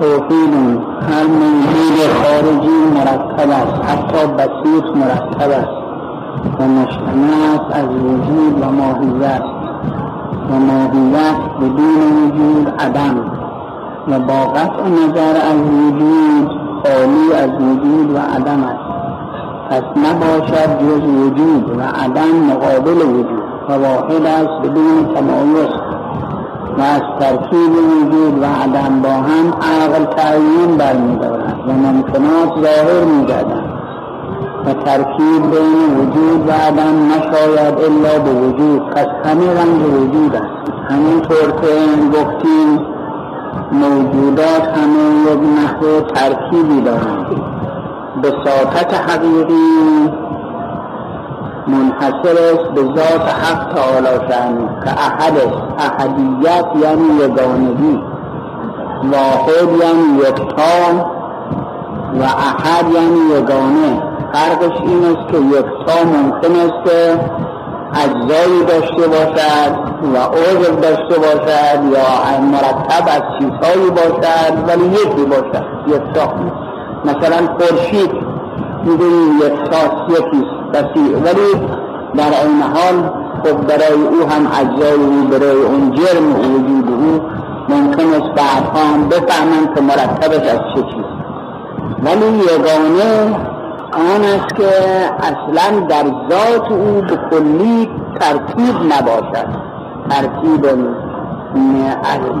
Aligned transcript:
توحید 0.00 0.54
هر 1.08 1.26
موجود 1.26 1.98
خارجی 2.22 2.78
مرتب 2.94 3.50
است. 3.50 3.90
حتی 3.90 4.26
بسیط 4.26 4.84
مرتب 4.96 5.50
است. 5.50 5.86
و 6.60 6.68
مشتمل 6.68 7.58
از 7.72 7.88
وجود 7.88 8.62
و 8.62 8.72
ماهیت 8.72 9.42
و 10.50 10.54
ماهیت 10.58 11.36
بدون 11.60 12.24
وجود 12.24 12.74
عدم. 12.78 13.16
و 14.08 14.18
با 14.18 14.44
قطع 14.44 14.82
نظر 14.88 15.36
از 15.36 15.60
وجود 15.60 16.50
خالی 16.82 17.32
از 17.42 17.50
وجود 17.50 18.14
و 18.14 18.18
عدم 18.18 18.64
است. 18.64 18.86
پس 19.70 19.82
نباشد 19.96 20.78
جز 20.78 21.02
وجود 21.02 21.78
و 21.78 21.82
عدم 21.82 22.36
مقابل 22.50 23.02
وجود 23.02 23.42
و 23.68 23.72
واحد 23.72 24.26
است 24.26 24.68
بدون 24.68 25.14
تمایز. 25.14 25.85
و 26.78 26.82
از 26.82 27.02
ترکیب 27.20 27.72
وجود 27.72 28.42
و 28.42 28.44
عدم 28.44 29.02
با 29.02 29.08
هم 29.08 29.52
عقل 29.52 30.04
تعیین 30.04 30.76
برمیدارد 30.76 31.58
و 31.68 31.72
ممکنات 31.72 32.48
ظاهر 32.62 33.04
میگردند 33.04 33.76
و 34.66 34.72
ترکیب 34.72 35.42
بین 35.50 35.98
وجود 35.98 36.48
و 36.48 36.52
عدم 36.52 37.12
نشاید 37.12 37.74
الا 37.74 38.18
به 38.24 38.30
وجود. 38.30 38.90
پس 38.90 39.06
همه 39.24 39.60
رنگ 39.60 39.94
وجود 39.94 40.34
است. 40.34 40.70
همینطور 40.90 41.50
که 41.60 41.66
گفتیم 42.18 42.80
موجودات 43.72 44.62
همه 44.62 45.32
یک 45.32 45.40
نحو 45.58 46.00
ترکیبی 46.00 46.80
دارند. 46.80 47.26
به 48.22 48.32
ساطت 48.44 48.94
حقیقی 48.94 50.10
منحصر 51.68 52.36
است 52.52 52.70
به 52.74 52.82
ذات 52.82 53.28
حق 53.28 53.74
تعالی 53.74 54.28
شأنه 54.28 54.68
که 54.84 54.90
احد 54.90 55.36
است 55.36 55.62
احدیت 55.78 56.66
یعنی 56.82 57.24
یگانگی 57.24 58.02
واحد 59.04 59.68
یعنی 59.80 60.18
یکتا 60.18 61.06
و 62.20 62.22
احد 62.22 62.92
یعنی 62.94 63.38
یگانه. 63.38 64.02
فرقش 64.32 64.80
این 64.80 65.04
است 65.04 65.32
که 65.32 65.38
یکتا 65.38 66.04
ممکن 66.04 66.60
است 66.60 66.84
که 66.84 67.20
اجزایی 68.04 68.64
داشته 68.64 69.08
باشد 69.08 69.72
و 70.14 70.16
عضو 70.18 70.80
داشته 70.80 71.18
باشد 71.18 71.84
یا 71.92 72.40
مرتب 72.40 73.08
از 73.08 73.22
چیزهایی 73.38 73.90
باشد 73.90 74.68
ولی 74.68 74.86
یکی 74.86 75.26
باشد 75.26 75.64
یکتا. 75.86 76.34
مثلا 77.04 77.46
خورشید 77.58 78.12
می‌دونیم 78.84 79.38
یکتاست 79.38 80.10
یکیست. 80.10 80.55
بسی 80.72 81.14
ولی 81.24 81.66
در 82.16 82.42
این 82.44 82.62
حال 82.62 83.10
خب 83.44 83.66
برای 83.66 83.92
او 83.92 84.28
هم 84.30 84.46
اجزای 84.60 84.92
او 84.92 85.28
برای 85.30 85.62
اون 85.62 85.90
جرم 85.90 86.34
وجود 86.34 86.90
او 86.90 87.20
ممکن 87.68 88.06
است 88.06 88.34
بعدها 88.36 88.94
هم 88.94 89.08
بفهمند 89.08 89.74
که 89.74 89.80
مرتبش 89.80 90.48
از 90.48 90.58
چه 90.74 90.82
چیز. 90.82 91.04
ولی 92.04 92.38
یگانه 92.38 93.36
آن 93.92 94.24
است 94.24 94.54
که 94.56 94.68
اصلا 95.18 95.80
در 95.88 96.04
ذات 96.04 96.70
او 96.70 97.00
به 97.00 97.18
کلی 97.30 97.90
ترتیب 98.20 98.74
نباشد. 98.92 99.46
ترتیب 100.10 100.60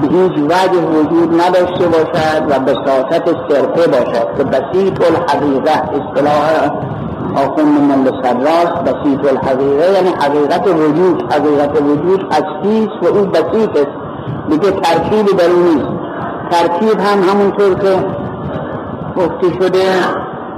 به 0.00 0.08
هیچ 0.08 0.32
وجه 0.32 0.80
وجود 0.80 1.40
نداشته 1.40 1.86
باشد 1.86 2.42
و 2.48 2.58
به 2.58 2.74
ساست 2.86 3.26
صرفه 3.48 3.88
باشد 3.88 4.36
که 4.36 4.44
بسیط 4.44 5.00
الحقیقه 5.00 5.70
اصطلاح 5.70 6.70
آخوند 7.36 7.80
مل 7.80 8.10
سراس 8.22 8.72
بسیط 8.86 9.32
الحقیقه 9.32 9.92
یعنی 9.92 10.08
حقیقت 10.08 10.66
وجود 10.66 11.32
حقیقت 11.32 11.82
وجود 11.82 12.32
هستی 12.32 12.90
و 13.02 13.06
او 13.06 13.24
بسیط 13.26 13.70
است. 13.70 13.96
دیگه 14.48 14.70
ترکیبی 14.70 15.32
در 15.32 15.50
اون 15.50 15.74
نیست. 15.74 15.88
ترکیب 16.50 17.00
هم 17.00 17.22
همونطور 17.30 17.74
که 17.74 18.04
گفته 19.16 19.58
شده 19.58 19.84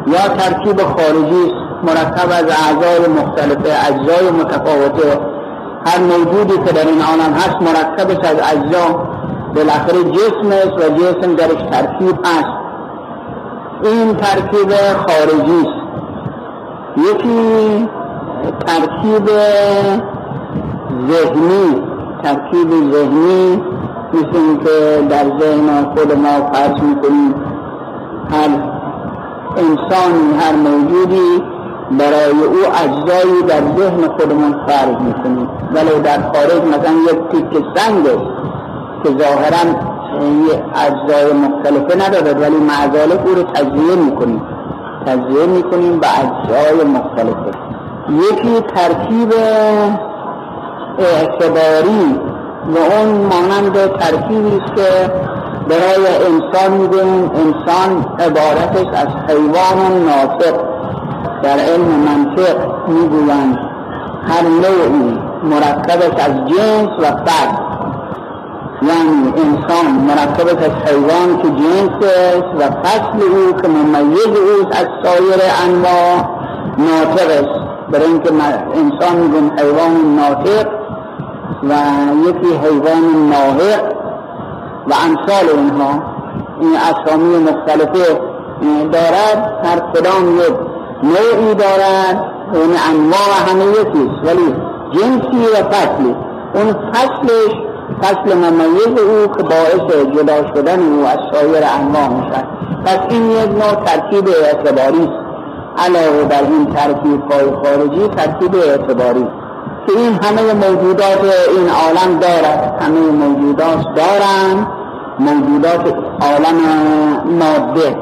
یا 0.07 0.29
ترکیب 0.37 0.83
خارجی 0.83 1.45
است 1.45 1.69
مرکب 1.83 2.31
از 2.31 2.45
اعضای 2.45 3.09
مختلفه 3.09 3.89
اجزای 3.89 4.31
متفاوته. 4.31 5.21
هر 5.87 5.99
موجودی 5.99 6.59
که 6.67 6.73
در 6.73 6.87
این 6.87 7.03
عالم 7.03 7.33
هست 7.35 7.57
مرکب 7.63 8.11
از 8.11 8.57
اجزا 8.57 9.09
بالاخره 9.55 10.05
جسم 10.05 10.49
است 10.49 10.85
و 10.85 10.95
جسم 10.95 11.35
درش 11.35 11.63
ترکیب 11.71 12.19
هست 12.25 12.59
این 13.85 14.15
ترکیب 14.15 14.73
خارجی 15.07 15.61
است. 15.61 15.78
یکی 16.99 17.89
ترکیب 18.67 19.29
ذهنی 21.11 21.83
ترکیب 22.23 22.71
ذهنی 22.93 23.63
مثل 24.13 24.37
اینکه 24.37 25.07
در 25.11 25.25
ذهن 25.41 25.85
خود 25.85 26.13
ما 26.13 26.51
فرض 26.53 26.83
می‌کنیم 26.83 27.35
هر 28.31 28.49
انسانی 29.57 30.35
هر 30.41 30.53
موجودی 30.53 31.43
برای 31.91 32.31
او 32.31 32.59
اجزایی 32.85 33.43
در 33.49 33.63
ذهن 33.77 34.09
خودمون 34.19 34.53
فرض 34.67 34.97
می‌کنیم. 35.01 35.49
ولی 35.75 36.01
در 36.05 36.23
خارج 36.23 36.63
مثلا 36.63 36.93
یک 37.13 37.19
تیک 37.31 37.65
سنگ 37.77 38.07
است 38.07 38.29
که 39.03 39.11
ظاهرا 39.11 39.65
اجزای 40.75 41.33
مختلفه 41.33 42.09
ندارد 42.09 42.43
ولی 42.43 42.57
معذالک 42.57 43.27
او 43.27 43.35
رو 43.35 43.43
تجزیه 43.43 43.97
می‌کنیم. 44.05 44.43
تجزیه 45.09 45.47
می‌کنیم 45.47 46.01
به 46.01 46.07
اجزای 46.19 46.85
مختلفه 46.85 47.51
یکی 48.09 48.61
ترکیب 48.61 49.33
اعتباری 50.99 52.21
و 52.75 52.79
اون 52.79 53.09
مانند 53.09 53.73
ترکیبی 53.99 54.57
است 54.57 54.75
که 54.77 55.13
برای 55.69 56.07
انسان 56.27 56.77
می‌گوییم 56.77 57.31
انسان 57.31 58.07
عبارتش 58.19 58.87
از 58.87 59.09
حیوان 59.29 60.05
ناطق. 60.07 60.57
در 61.43 61.59
علم 61.59 61.85
منطق 61.85 62.89
می‌گویند. 62.89 63.59
هر 64.29 64.43
نوعی 64.43 65.19
مرکبش 65.43 66.21
از 66.25 66.33
جنس 66.47 66.89
و 66.99 67.05
فرد. 67.05 67.68
یعنی 68.83 69.29
انسان 69.29 69.87
مرکبش 70.09 70.65
از 70.65 70.71
حیوان 70.87 71.43
که 71.43 71.49
جنس 71.49 72.05
است 72.05 72.55
و 72.59 72.83
فصل 72.83 73.23
او 73.23 73.53
که 73.63 73.69
ممیز 73.69 74.27
اوست 74.27 74.81
از 74.81 74.87
سایر 75.05 75.41
انواع 75.65 76.29
ناطق 76.79 77.31
است. 77.31 77.69
برای 77.93 78.07
اینکه 78.07 78.31
انسان 78.75 79.17
می‌گویم 79.17 79.53
حیوان 79.59 80.17
ناطق 80.17 80.67
و 81.63 81.75
یکی 82.29 82.57
حیوان 82.57 83.29
ناهق 83.31 83.93
و 84.87 84.95
امثال 85.07 85.59
اینها 85.59 86.03
این 86.61 86.77
اسامی 86.77 87.39
مختلفه 87.39 88.21
دارد. 88.93 89.61
هر 89.65 89.79
کدام 89.79 90.37
یک 90.37 90.55
نوعی 91.03 91.55
دارد. 91.55 92.25
اون 92.55 92.75
انواع 92.91 93.51
همه 93.51 93.65
یکیست. 93.65 94.19
ولی 94.25 94.55
جنسی 94.93 95.47
و 95.53 95.69
فصلی. 95.71 96.17
اون 96.55 96.73
فصلش 96.93 97.68
فصل 98.03 98.37
ممیز 98.37 99.01
او 99.03 99.33
که 99.37 99.43
باعث 99.43 100.07
جدا 100.15 100.55
شدن 100.55 100.81
او 100.83 101.07
از 101.07 101.19
سایر 101.33 101.65
انواع 101.81 102.09
می‌شد 102.09 102.45
پس 102.85 102.99
این 103.11 103.31
یک 103.31 103.51
نوع 103.51 103.85
ترکیب 103.85 104.29
اعتباری 104.45 105.09
علاوه 105.79 106.25
بر 106.25 106.43
این 106.43 106.67
ترکیب 106.67 107.33
های 107.33 107.45
خارجی 107.63 108.09
ترکیب 108.17 108.55
اعتباری. 108.55 109.27
که 109.87 109.93
این 109.99 110.19
همه 110.23 110.53
موجودات 110.53 111.21
این 111.57 111.69
عالم 111.69 112.19
دارد. 112.21 112.83
همه 112.83 113.01
موجودات 113.01 113.85
دارند. 113.97 114.67
موجودات 115.19 115.95
عالم 116.21 116.59
ماده. 117.39 117.97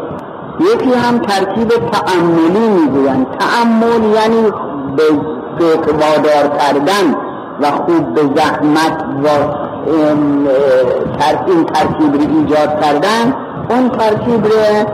یکی 0.73 0.93
هم 0.95 1.19
ترکیب 1.19 1.69
تعملی 1.69 2.69
می‌گویند. 2.69 3.27
تعمل 3.39 4.04
یعنی 4.15 4.43
به 4.97 5.03
فکر 5.59 5.93
وادار 5.93 6.59
کردن 6.59 7.16
و 7.60 7.71
خوب 7.71 8.15
به 8.15 8.21
زحمت 8.37 9.04
و 9.25 9.28
این 11.47 11.65
ترکیب 11.65 12.15
رو 12.15 12.38
ایجاد 12.38 12.80
کردن 12.80 13.34
اون 13.71 13.88
ترکیب 13.88 14.47
رو 14.47 14.84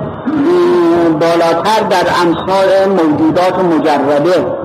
بالاتر 1.20 1.82
در 1.90 2.06
امثال 2.22 2.88
موجودات 2.88 3.58
مجرده 3.58 4.62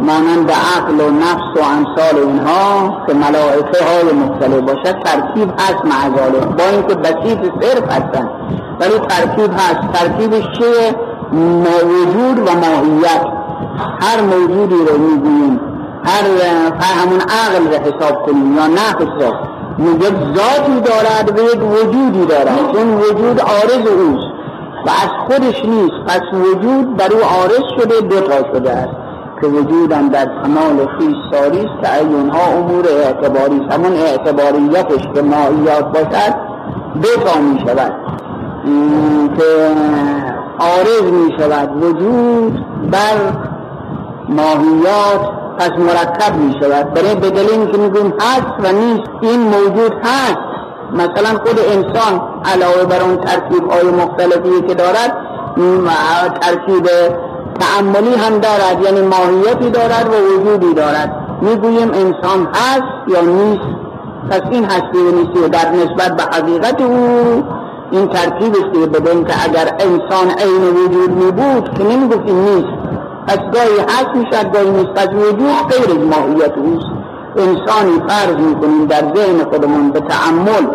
مانند 0.00 0.50
عقل 0.50 1.00
و 1.00 1.10
نفس 1.10 1.56
و 1.56 1.60
امثال 1.60 2.16
اینها 2.26 2.96
که 3.06 3.14
ملائکه 3.14 3.84
های 3.84 4.12
مختلف 4.12 4.60
باشد 4.60 5.02
ترکیب 5.04 5.50
هست 5.58 5.84
معذاله 5.84 6.38
با 6.38 6.64
اینکه 6.64 6.94
بسیط 6.94 7.38
صرف 7.60 7.92
هستن. 7.92 8.30
ولی 8.80 8.98
ترکیب 9.08 9.50
هست. 9.52 9.92
ترکیبش 9.92 10.44
چیه؟ 10.58 10.96
وجود 11.84 12.38
و 12.38 12.52
ماهیت. 12.54 13.26
هر 14.00 14.20
موجودی 14.20 14.74
رو 14.74 14.98
می‌گوییم 14.98 15.60
هر 16.04 16.24
همون 16.80 17.20
عقل 17.20 17.64
رو 17.64 17.78
حساب 17.78 18.26
کنیم 18.26 18.56
یا 18.56 18.66
نفس 18.66 19.22
رو. 19.22 19.51
یک 19.78 20.14
ذاتی 20.36 20.80
دارد 20.80 21.38
و 21.38 21.42
یک 21.42 21.62
وجودی 21.62 22.26
دارد. 22.26 22.72
چون 22.72 22.94
وجود 22.94 23.40
عارض 23.40 23.86
اوست 23.86 24.32
و 24.86 24.90
از 24.90 25.10
خودش 25.26 25.64
نیست. 25.64 25.94
پس 26.06 26.20
وجود 26.32 26.96
بر 26.96 27.12
او 27.12 27.20
عارض 27.20 27.62
شده 27.80 28.00
دوتا 28.00 28.52
شده 28.54 28.70
است. 28.70 28.96
که 29.40 29.46
وجودم 29.48 30.08
در 30.08 30.24
کمال 30.24 30.86
خیش 30.98 31.16
ساری 31.32 31.58
است 31.58 31.82
که 31.82 31.98
اینها 31.98 32.52
امور 32.58 32.84
اعتباری 32.88 33.60
همون 33.70 33.92
اعتباریتش 33.92 35.08
که 35.14 35.22
ماهیات 35.22 35.84
باشد 35.84 36.34
دوتا 37.02 37.40
می 37.40 37.60
شود. 37.66 37.92
که 39.38 39.70
آرز 40.58 41.12
می 41.12 41.32
شود. 41.38 41.82
وجود 41.82 42.64
بر 42.90 43.16
ماهیات 44.28 45.41
پس 45.62 45.70
مرکب 45.78 46.36
می 46.36 46.54
شود 46.60 46.94
برای 46.94 47.14
به 47.14 47.30
که 47.72 47.78
می‌گویم 47.78 48.14
هست 48.20 48.54
و 48.58 48.72
نیست 48.72 49.08
این 49.20 49.40
موجود 49.40 49.92
هست. 50.02 50.38
مثلا 50.92 51.38
خود 51.38 51.58
انسان 51.58 52.20
علاوه 52.44 52.84
بر 52.84 53.02
اون 53.02 53.16
ترکیب 53.16 53.70
های 53.70 53.90
مختلفی 53.90 54.62
که 54.68 54.74
دارد 54.74 55.16
ترکیب 56.40 56.88
تعملی 57.60 58.14
هم 58.14 58.38
دارد 58.38 58.82
یعنی 58.84 59.00
ماهیتی 59.00 59.70
دارد 59.70 60.08
و 60.12 60.40
وجودی 60.40 60.74
دارد. 60.74 61.38
می‌گوییم 61.42 61.90
انسان 61.90 62.48
هست 62.54 63.08
یا 63.08 63.20
نیست. 63.20 63.68
پس 64.30 64.40
این 64.50 64.64
هستی 64.64 64.98
و 64.98 65.10
نیستی 65.10 65.38
و 65.44 65.48
در 65.48 65.70
نسبت 65.70 66.16
به 66.16 66.22
حقیقت 66.22 66.80
او 66.80 67.44
این 67.90 68.08
ترکیب 68.08 68.52
است 68.52 68.94
که 69.26 69.34
اگر 69.44 69.76
انسان 69.80 70.30
عین 70.38 70.76
وجود 70.76 71.10
می 71.10 71.30
بود 71.30 71.74
که 71.78 71.84
نمی‌گفتیم 71.84 72.38
نیست. 72.38 72.81
پس 73.26 73.38
گاهی 73.38 73.80
هست 73.88 74.10
می‌شد 74.14 74.52
گاهی 74.52 74.70
نیست 74.70 74.90
پس 74.94 75.08
وجود 75.08 75.68
غیر 75.70 76.00
از 76.00 76.18
ماهیت 76.18 76.58
اوست 76.58 76.86
انسانی 77.36 78.02
فرض 78.08 78.36
می‌کنیم 78.36 78.86
در 78.86 79.02
ذهن 79.16 79.44
خودمون 79.50 79.90
به 79.90 80.00
تعمل 80.00 80.66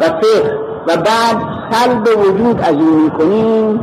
و 0.00 0.04
فکر 0.04 0.58
و 0.86 0.96
بعد 0.96 1.36
سلب 1.70 2.08
وجود 2.18 2.60
از 2.60 2.74
این 2.74 3.02
می‌کنیم. 3.02 3.80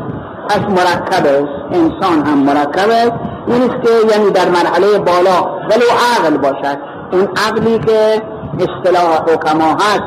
پس 0.50 0.59
مرکب 0.59 1.25
است. 1.25 1.81
انسان 1.81 2.25
هم 2.25 2.38
مرکب 2.38 2.89
است. 2.89 3.13
این 3.47 3.67
که 3.67 3.89
یعنی 4.12 4.31
در 4.31 4.50
مرحله 4.50 5.00
بالا 5.00 5.44
ولو 5.69 5.85
عقل 6.17 6.38
باشد. 6.38 6.77
اون 7.12 7.27
عقلی 7.47 7.79
که 7.79 8.21
اصطلاح 8.59 9.23
حکما 9.33 9.71
هست 9.73 10.03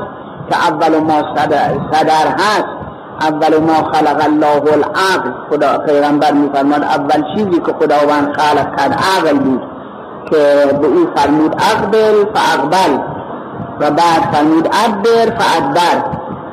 که 0.51 0.57
اول 0.69 0.99
ما 0.99 1.23
صدر 1.93 2.27
هست. 2.27 2.78
اول 3.21 3.59
ما 3.59 3.75
خلق 3.75 4.25
الله 4.25 4.63
العقل 4.73 5.31
خدا 5.51 5.79
پیغمبر 5.79 6.33
میفرماد 6.33 6.83
اول 6.83 7.25
چیزی 7.35 7.61
که 7.61 7.73
خداوند 7.73 8.37
خلق 8.37 8.77
کرد 8.77 9.01
عقل 9.19 9.39
بود 9.39 9.63
که 10.31 10.67
به 10.81 10.87
او 10.87 11.09
فرمود 11.17 11.55
اقبل 11.73 12.25
فاقبل 12.35 12.99
و 13.81 13.91
بعد 13.91 14.23
فرمود 14.33 14.69
ادبر 14.85 15.39
فادبر. 15.39 16.05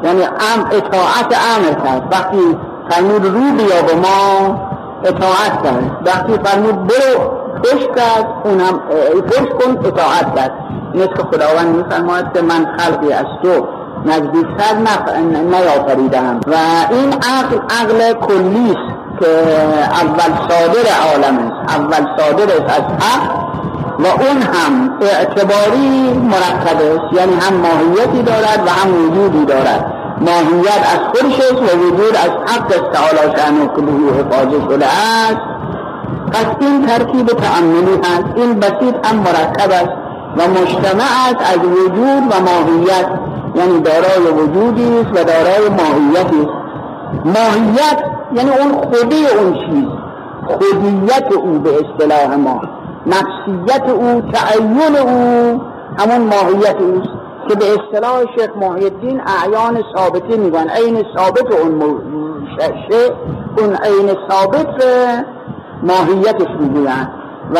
یعنی 0.03 0.23
ام 0.23 0.65
اطاعت 0.71 1.39
امر 1.55 1.73
کرد. 1.83 2.07
وقتی 2.11 2.57
فرمود 2.89 3.25
رو 3.25 3.57
بیا 3.57 3.81
به 3.87 3.95
ما 3.95 4.59
اطاعت 5.03 5.63
کرد. 5.63 6.01
وقتی 6.05 6.33
فرمود 6.43 6.87
برو 6.87 7.31
پشت 7.63 7.95
کرد 7.95 8.27
اون 8.43 8.59
هم 8.59 8.79
پشت 9.21 9.49
کن 9.49 9.85
اطاعت 9.85 10.35
کرد. 10.35 10.51
این 10.93 11.07
که 11.07 11.23
خداوند 11.23 11.75
میفرماید 11.75 12.25
که 12.33 12.41
من 12.41 12.77
خلقی 12.77 13.13
از 13.13 13.25
تو. 13.43 13.67
نزدیکتر 14.05 14.73
نیافریدم 15.51 16.39
و 16.47 16.55
این 16.91 17.13
عقل 17.13 17.57
عقل 17.81 18.13
کلیست 18.13 18.95
که 19.19 19.27
اول 19.91 20.31
صادر 20.49 20.85
عالم 21.11 21.37
است 21.37 21.75
اول 21.75 22.07
صادر 22.17 22.53
است 22.53 22.79
از 22.79 23.05
حق 23.05 23.45
و 23.99 24.07
اون 24.07 24.41
هم 24.41 24.97
اعتباری 25.01 26.13
مرکب 26.13 26.81
است 26.81 27.19
یعنی 27.19 27.33
هم 27.33 27.53
ماهیتی 27.53 28.21
دارد 28.21 28.63
و 28.65 28.69
هم 28.69 29.05
وجودی 29.05 29.45
دارد. 29.45 29.93
ماهیت 30.21 30.93
از 30.93 30.99
خودش 31.13 31.39
است 31.39 31.73
و 31.73 31.77
وجود 31.79 32.15
از 32.15 32.29
حق 32.45 32.65
است 32.65 32.91
تعالی 32.93 33.35
شأنه 33.37 33.67
که 33.75 33.81
حفاظه 34.19 34.61
شده 34.69 34.85
است. 34.85 35.41
پس 36.31 36.45
این 36.59 36.85
ترکیب 36.85 37.27
تعملی 37.27 37.97
هست 38.03 38.25
این 38.35 38.59
بسیط 38.59 39.07
هم 39.07 39.15
مرکب 39.15 39.71
است 39.71 39.93
و 40.37 40.47
مجتمع 40.47 41.03
است 41.27 41.53
از 41.53 41.57
وجود 41.57 42.23
و 42.29 42.39
ماهیت. 42.39 43.24
یعنی 43.55 43.79
دارای 43.81 44.31
وجودی 44.33 44.99
است 44.99 45.09
و 45.09 45.23
دارای 45.23 45.69
ماهیتی 45.69 46.41
است. 46.41 46.65
ماهیت 47.25 48.03
یعنی 48.33 48.49
اون 48.49 48.71
خودی 48.71 49.25
اون 49.25 49.53
چیز. 49.53 49.89
خودیت 50.47 51.31
او 51.37 51.59
به 51.59 51.69
اصطلاح 51.69 52.35
ما. 52.35 52.61
نفسیت 53.05 53.89
او 53.89 54.21
تعین 54.21 54.95
او 54.97 55.61
همون 55.99 56.27
ماهیت 56.27 56.75
اوست 56.81 57.09
که 57.47 57.55
به 57.55 57.65
اصطلاح 57.65 58.21
شیخ 58.37 58.49
محی 58.55 58.83
الدین 58.83 59.21
اعیان 59.21 59.83
ثابتی 59.95 60.37
میگن 60.37 60.69
عین 60.69 61.03
ثابت 61.17 61.51
اون 61.51 61.99
شیء 62.89 63.09
اون 63.57 63.75
عین 63.75 64.17
ثابت 64.29 64.83
ماهیتش 65.83 66.49
می‌گویند. 66.59 67.11
و 67.55 67.59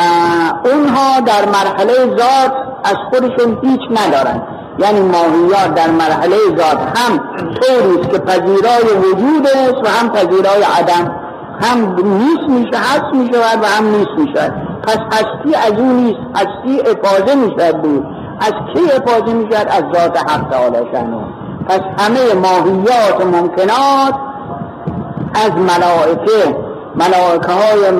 اونها 0.65 1.19
در 1.19 1.45
مرحله 1.45 1.93
ذات 2.17 2.53
از 2.83 2.95
خودشون 3.11 3.57
هیچ 3.63 3.81
ندارن 3.91 4.41
یعنی 4.79 4.99
ماهیات 4.99 5.73
در 5.75 5.91
مرحله 5.91 6.35
ذات 6.57 6.97
هم 6.97 7.19
طوری 7.55 8.07
که 8.11 8.19
پذیرای 8.19 8.97
وجود 8.97 9.47
است 9.47 9.75
و 9.83 9.87
هم 9.87 10.09
پذیرای 10.09 10.63
عدم. 10.79 11.15
هم 11.61 11.95
نیست 12.03 12.49
میشه 12.49 12.77
هست 12.77 13.13
میشه 13.13 13.39
و 13.39 13.65
هم 13.65 13.85
نیست 13.85 14.17
میشه. 14.17 14.53
پس 14.83 14.97
هستی 14.97 15.55
از 15.55 15.79
اون 15.79 15.95
نیست 15.95 16.19
هستی 16.35 16.79
افاظه 16.79 17.35
میشه 17.35 17.71
بود. 17.71 18.05
از 18.39 18.53
کی 18.73 18.91
افاظه 18.91 19.33
میشه 19.33 19.57
از 19.57 19.83
ذات 19.93 20.31
حق 20.31 20.49
تعالی 20.49 20.89
شنو. 20.91 21.19
پس 21.69 21.79
همه 21.99 22.33
ماهیات 22.33 23.25
ممکنات 23.25 24.15
از 25.35 25.51
ملائکه 25.51 26.55
ملائکه 26.95 27.51
های 27.51 27.91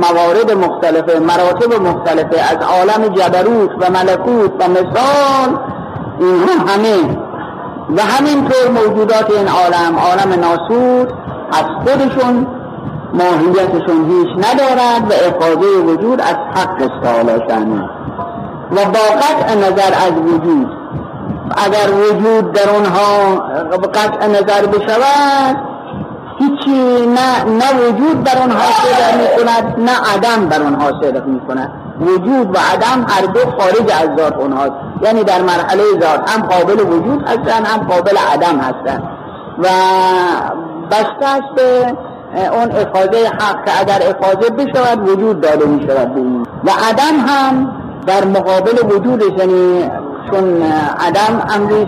موارد 0.00 0.52
مختلفه 0.52 1.18
مراتب 1.18 1.82
مختلفه 1.82 2.40
از 2.40 2.56
عالم 2.66 3.14
جبروت 3.14 3.70
و 3.80 3.90
ملکوت 3.90 4.52
و 4.60 4.68
مثال 4.68 5.58
اینها 6.20 6.72
همه 6.72 7.18
و 7.96 8.02
همینطور 8.02 8.70
موجودات 8.70 9.30
این 9.30 9.48
عالم 9.48 9.98
عالم 9.98 10.40
ناسود 10.40 11.12
از 11.52 11.64
خودشون 11.84 12.46
ماهیتشون 13.14 14.10
هیچ 14.10 14.46
ندارد 14.46 15.10
و 15.10 15.14
افاظه 15.28 15.66
وجود 15.86 16.20
از 16.20 16.36
حق 16.54 16.82
استعالی 16.82 17.32
و 18.70 18.84
با 18.84 19.16
قطع 19.16 19.54
نظر 19.54 19.94
از 20.06 20.12
وجود 20.12 20.70
اگر 21.56 21.94
وجود 21.94 22.52
در 22.52 22.70
اونها 22.70 23.34
قطع 23.94 24.26
نظر 24.26 24.66
بشود 24.66 25.56
هیچی 26.38 27.06
نه, 27.06 27.44
نه 27.44 27.88
وجود 27.88 28.24
بر 28.24 28.38
آنها 28.42 28.64
صدق 28.64 29.20
می 29.20 29.44
کند 29.44 29.74
نه 29.78 29.92
عدم 30.14 30.46
بر 30.46 30.62
آنها 30.62 30.90
صدق 31.02 31.26
می 31.26 31.40
کند 31.40 31.72
وجود 32.00 32.56
و 32.56 32.58
عدم 32.72 33.06
هر 33.08 33.26
دو 33.26 33.40
خارج 33.40 33.90
از 34.02 34.18
ذات 34.18 34.36
اونهاست. 34.36 34.72
یعنی 35.04 35.24
در 35.24 35.42
مرحله 35.42 35.82
ذات. 36.00 36.30
هم 36.30 36.42
قابل 36.42 36.80
وجود 36.80 37.28
هستن 37.28 37.64
هم 37.64 37.86
قابل 37.86 38.16
عدم 38.32 38.58
هستن. 38.58 39.02
و 39.58 39.68
بسته 40.90 41.42
به 41.56 41.94
اون 42.52 42.70
افاظه 42.70 43.28
حق 43.28 43.64
که 43.64 43.80
اگر 43.80 44.02
افاظه 44.08 44.50
بشود 44.50 45.08
وجود 45.08 45.40
داده 45.40 45.66
می 45.66 45.86
شود 45.86 46.10
و 46.64 46.70
عدم 46.70 47.26
هم 47.26 47.72
در 48.06 48.24
مقابل 48.24 48.94
وجود 48.94 49.22
یعنی 49.38 49.90
چون 50.30 50.62
عدم 51.00 51.42
امری 51.54 51.86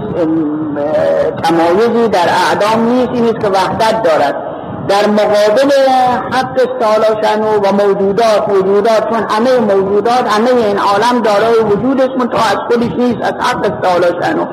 تمایزی 1.42 2.08
در 2.08 2.28
اعدام 2.48 2.88
نیست 2.88 3.10
این 3.12 3.32
که 3.32 3.48
وحدت 3.48 4.02
دارد. 4.02 4.45
در 4.88 5.06
مقابل 5.06 5.70
حق 6.32 6.60
استعالا 6.60 7.60
و 7.60 7.72
موجودات 7.72 8.48
وجودات 8.48 9.10
چون 9.10 9.26
همه 9.30 9.74
موجودات 9.74 10.28
همه 10.28 10.50
این 10.50 10.78
عالم 10.78 11.22
دارای 11.22 11.58
وجود 11.58 12.00
است 12.00 12.30
تا 12.32 12.38
از 12.38 12.58
خودش 12.70 12.92
نیست 12.98 13.22
از 13.22 13.32
حق 13.40 13.72
استعالا 13.72 14.46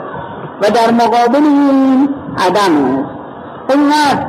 و 0.61 0.69
در 0.69 0.91
مقابل 0.91 1.43
این 1.43 2.09
عدم 2.37 2.59
است. 2.59 3.09
اینقدر 3.69 4.25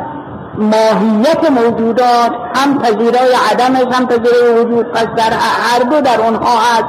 ماهیت 0.58 1.50
موجودات 1.50 2.32
هم 2.54 2.78
پذیرای 2.78 3.32
عدم 3.52 3.76
است 3.76 3.96
هم 3.96 4.06
پذیرای 4.06 4.64
وجود. 4.64 4.92
پس 4.92 5.06
در 5.16 5.32
هر 5.32 5.78
دو 5.90 6.00
در 6.00 6.20
اونها 6.20 6.58
هست 6.58 6.84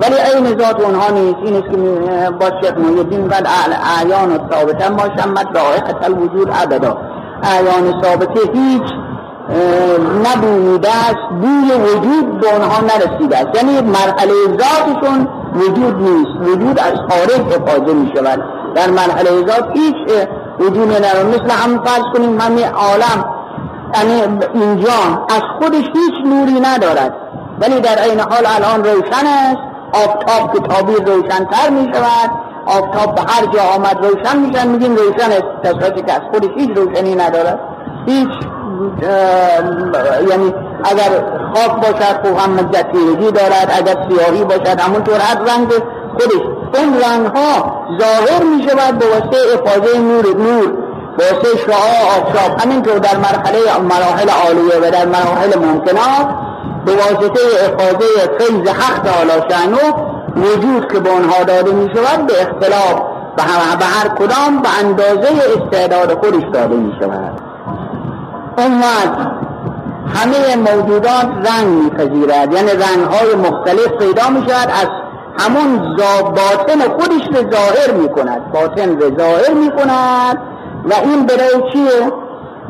ولی 0.00 0.14
عین 0.14 0.58
ذات 0.58 0.80
اونها 0.80 1.10
نیست. 1.10 1.38
این 1.44 1.56
است 1.56 1.70
که 1.70 2.30
با 2.30 2.50
شیخ 2.60 2.78
محیدین 2.78 3.28
قد 3.28 3.46
اعیان 3.96 4.32
و 4.32 4.38
ثابته 4.50 4.88
ما 4.88 5.02
شمت 5.02 5.46
رائحت 5.54 6.04
الوجود 6.04 6.50
ابدا. 6.62 6.98
اعیان 7.42 8.02
ثابته 8.02 8.40
هیچ 8.52 8.82
نبوده 10.26 10.88
است 10.88 11.28
بوی 11.40 11.72
وجود 11.72 12.40
به 12.40 12.54
اونها 12.54 12.80
نرسیده 12.80 13.36
است 13.38 13.56
یعنی 13.56 13.80
مرحله 13.80 14.32
ذاتشون 14.46 15.28
وجود 15.54 16.02
نیست 16.02 16.50
وجود 16.50 16.78
از 16.80 16.94
خارج 17.10 17.62
افاظه 17.62 17.92
می 17.92 18.12
شود 18.16 18.42
در 18.74 18.90
مرحله 18.90 19.30
ذات 19.46 19.64
هیچ 19.74 19.96
وجود 20.60 20.92
ندارد 20.92 21.26
مثل 21.26 21.50
هم 21.50 21.84
فرض 21.84 22.02
کنیم 22.14 22.40
همه 22.40 22.70
عالم 22.70 23.24
یعنی 23.94 24.38
اینجا 24.54 25.26
از 25.28 25.42
خودش 25.60 25.84
هیچ 25.84 26.14
نوری 26.24 26.60
ندارد. 26.60 27.14
ولی 27.60 27.80
در 27.80 28.02
این 28.02 28.20
حال 28.20 28.46
الان 28.46 28.84
روشن 28.84 29.26
است 29.26 29.62
آفتاب 29.92 30.52
که 30.52 30.60
تابیر 30.60 31.04
روشنتر 31.04 31.70
می 31.70 31.90
شود 31.94 32.30
آفتاب 32.68 33.14
به 33.14 33.22
هر 33.22 33.46
جا 33.46 33.62
آمد 33.74 34.06
روشن 34.06 34.38
میشن 34.38 34.68
میگیم 34.68 34.96
روشن 34.96 35.30
تصویتی 35.64 36.02
که 36.02 36.12
از 36.12 36.20
خودش 36.32 36.50
هیچ 36.56 36.70
روشنی 36.76 37.14
ندارد 37.14 37.60
هیچ 38.06 38.28
یعنی 40.30 40.54
اگر 40.84 41.24
خاک 41.54 41.72
باشد 41.80 42.26
خوب 42.26 42.38
هم 42.38 42.70
تیرگی 42.92 43.30
دارد 43.32 43.72
اگر 43.78 43.96
سیاهی 44.08 44.44
باشد 44.44 44.80
همونطور 44.80 45.14
هر 45.14 45.38
رنگ 45.38 45.68
خودش. 46.12 46.42
اون 46.74 47.00
رنگ 47.00 47.26
ها 47.26 47.86
ظاهر 48.00 48.42
می 48.44 48.68
شود 48.68 48.98
به 48.98 49.06
واسطه 49.06 49.36
افاظه 49.54 49.98
نور 49.98 50.36
نور. 50.36 50.72
واسه 51.18 51.56
شعاع 51.66 52.18
آفتاب. 52.18 52.60
همینطور 52.60 52.98
در 52.98 53.16
مرحله 53.16 53.58
مراحل 53.80 54.28
عالیه 54.28 54.88
و 54.88 54.90
در 54.90 55.06
مراحل 55.06 55.58
ممکنات 55.58 56.28
به 56.86 56.92
واسطه 56.92 57.40
افاظه 57.66 58.06
فیض 58.38 58.68
حق 58.68 59.02
تعالی 59.02 59.42
شأنه 59.50 60.07
وجود 60.36 60.92
که 60.92 61.00
به 61.00 61.10
آنها 61.10 61.44
داده 61.44 61.72
می 61.72 61.90
شود 61.94 62.26
به 62.26 62.42
اختلاف 62.42 63.02
به 63.36 63.84
هر 63.84 64.08
کدام 64.08 64.62
به 64.62 64.68
اندازه 64.78 65.28
استعداد 65.28 66.14
خودش 66.14 66.42
داده 66.52 66.74
می 66.74 66.92
شود 67.00 67.40
اون 68.58 68.82
همه 70.14 70.56
موجودات 70.56 71.26
رنگ 71.26 71.82
میپذیرد 71.84 72.52
یعنی 72.52 72.70
رنگ 72.70 73.04
های 73.10 73.34
مختلف 73.34 73.88
پیدا 73.88 74.28
می 74.30 74.40
شود 74.48 74.70
از 74.70 74.88
همون 75.38 75.96
باطن 76.22 76.80
خودش 76.98 77.22
رو 77.28 77.50
ظاهر 77.50 77.92
می 78.00 78.08
کند 78.08 78.52
باطن 78.52 78.98
رو 78.98 79.18
ظاهر 79.18 79.54
می 79.54 79.70
کند 79.70 80.38
و 80.84 80.94
این 81.04 81.26
برای 81.26 81.72
چیه؟ 81.72 82.12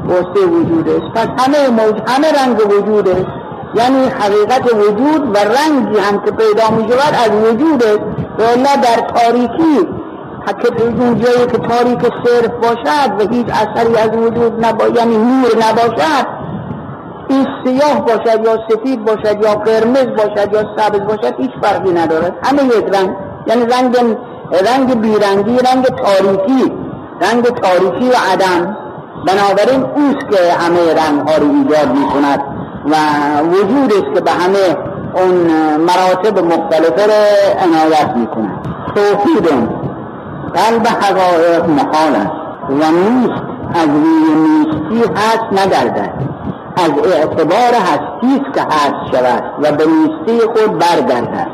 واسه 0.05 0.47
وجود 0.47 0.89
است 0.89 1.15
پس 1.15 1.45
همه, 1.45 1.69
موج... 1.69 2.03
همه 2.07 2.33
رنگ 2.33 2.59
وجود 2.67 3.09
است 3.09 3.38
یعنی 3.75 4.09
حقیقت 4.09 4.75
وجود 4.75 5.37
و 5.37 5.39
رنگی 5.39 5.99
هم 5.99 6.21
که 6.21 6.31
پیدا 6.31 6.71
می 6.71 6.89
شود 6.89 7.15
از 7.25 7.31
وجود 7.31 7.85
است 7.85 8.01
و 8.39 8.83
در 8.83 9.21
تاریکی 9.21 9.89
که 10.47 10.83
اون 10.83 11.19
جایی 11.21 11.47
که 11.47 11.59
تاریک 11.59 12.01
صرف 12.25 12.51
باشد 12.51 13.21
و 13.21 13.35
هیچ 13.35 13.47
اثری 13.49 13.97
از 13.97 14.17
وجود 14.17 14.65
نبا 14.65 14.89
یعنی 14.89 15.17
نور 15.17 15.49
نباشد 15.69 16.39
این 17.29 17.47
سیاه 17.65 18.05
باشد 18.05 18.45
یا 18.45 18.59
سفید 18.71 19.05
باشد 19.05 19.43
یا 19.43 19.55
قرمز 19.55 20.07
باشد 20.07 20.53
یا 20.53 20.65
سبز 20.77 21.01
باشد 21.01 21.35
هیچ 21.39 21.51
فرقی 21.63 21.91
ندارد. 21.93 22.39
همه 22.43 22.65
یک 22.65 22.85
رنگ 22.95 23.11
یعنی 23.47 23.63
رنگ 23.63 24.17
رنگ 24.67 25.01
بیرنگی 25.01 25.59
رنگ 25.59 25.85
تاریکی 25.85 26.73
رنگ 27.21 27.45
تاریکی 27.45 28.09
و 28.09 28.15
عدم. 28.33 28.77
بنابراین 29.27 29.83
اوست 29.83 30.31
که 30.31 30.53
همه 30.53 30.95
رنگ 30.95 31.29
ها 31.29 31.37
رو 31.37 31.47
ایجاد 31.47 31.89
می 31.89 32.07
کند 32.07 32.58
و 32.91 32.95
وجود 33.43 33.93
است 33.93 34.15
که 34.15 34.21
به 34.21 34.31
همه 34.31 34.77
اون 35.15 35.37
مراتب 35.81 36.39
مختلفه 36.39 37.07
رو 37.07 37.23
عنایت 37.63 38.17
می 38.17 38.27
کند 38.27 38.69
توحید 38.95 39.49
قلب 40.55 40.87
حقایق 40.87 41.69
محال 41.69 42.15
است 42.17 42.49
و 42.71 42.91
نیست 42.91 43.43
از 43.75 43.89
روی 43.89 44.35
نیستی 44.35 45.13
هست 45.17 45.67
نگردد. 45.67 46.13
از 46.77 46.91
اعتبار 47.13 47.75
هستی 47.75 48.43
که 48.55 48.61
هست 48.61 49.13
شود 49.13 49.43
و 49.63 49.73
به 49.73 49.85
نیستی 49.87 50.47
خود 50.47 50.79
برگردد. 50.79 51.47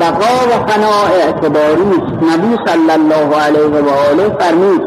بقا 0.00 0.46
و 0.48 0.66
فنا 0.66 1.14
اعتباری 1.14 1.90
است. 1.90 2.32
نبی 2.32 2.56
صلی 2.66 2.90
الله 2.90 3.36
علیه 3.36 3.82
و 3.82 3.88
آله 4.10 4.36
فرمود 4.38 4.82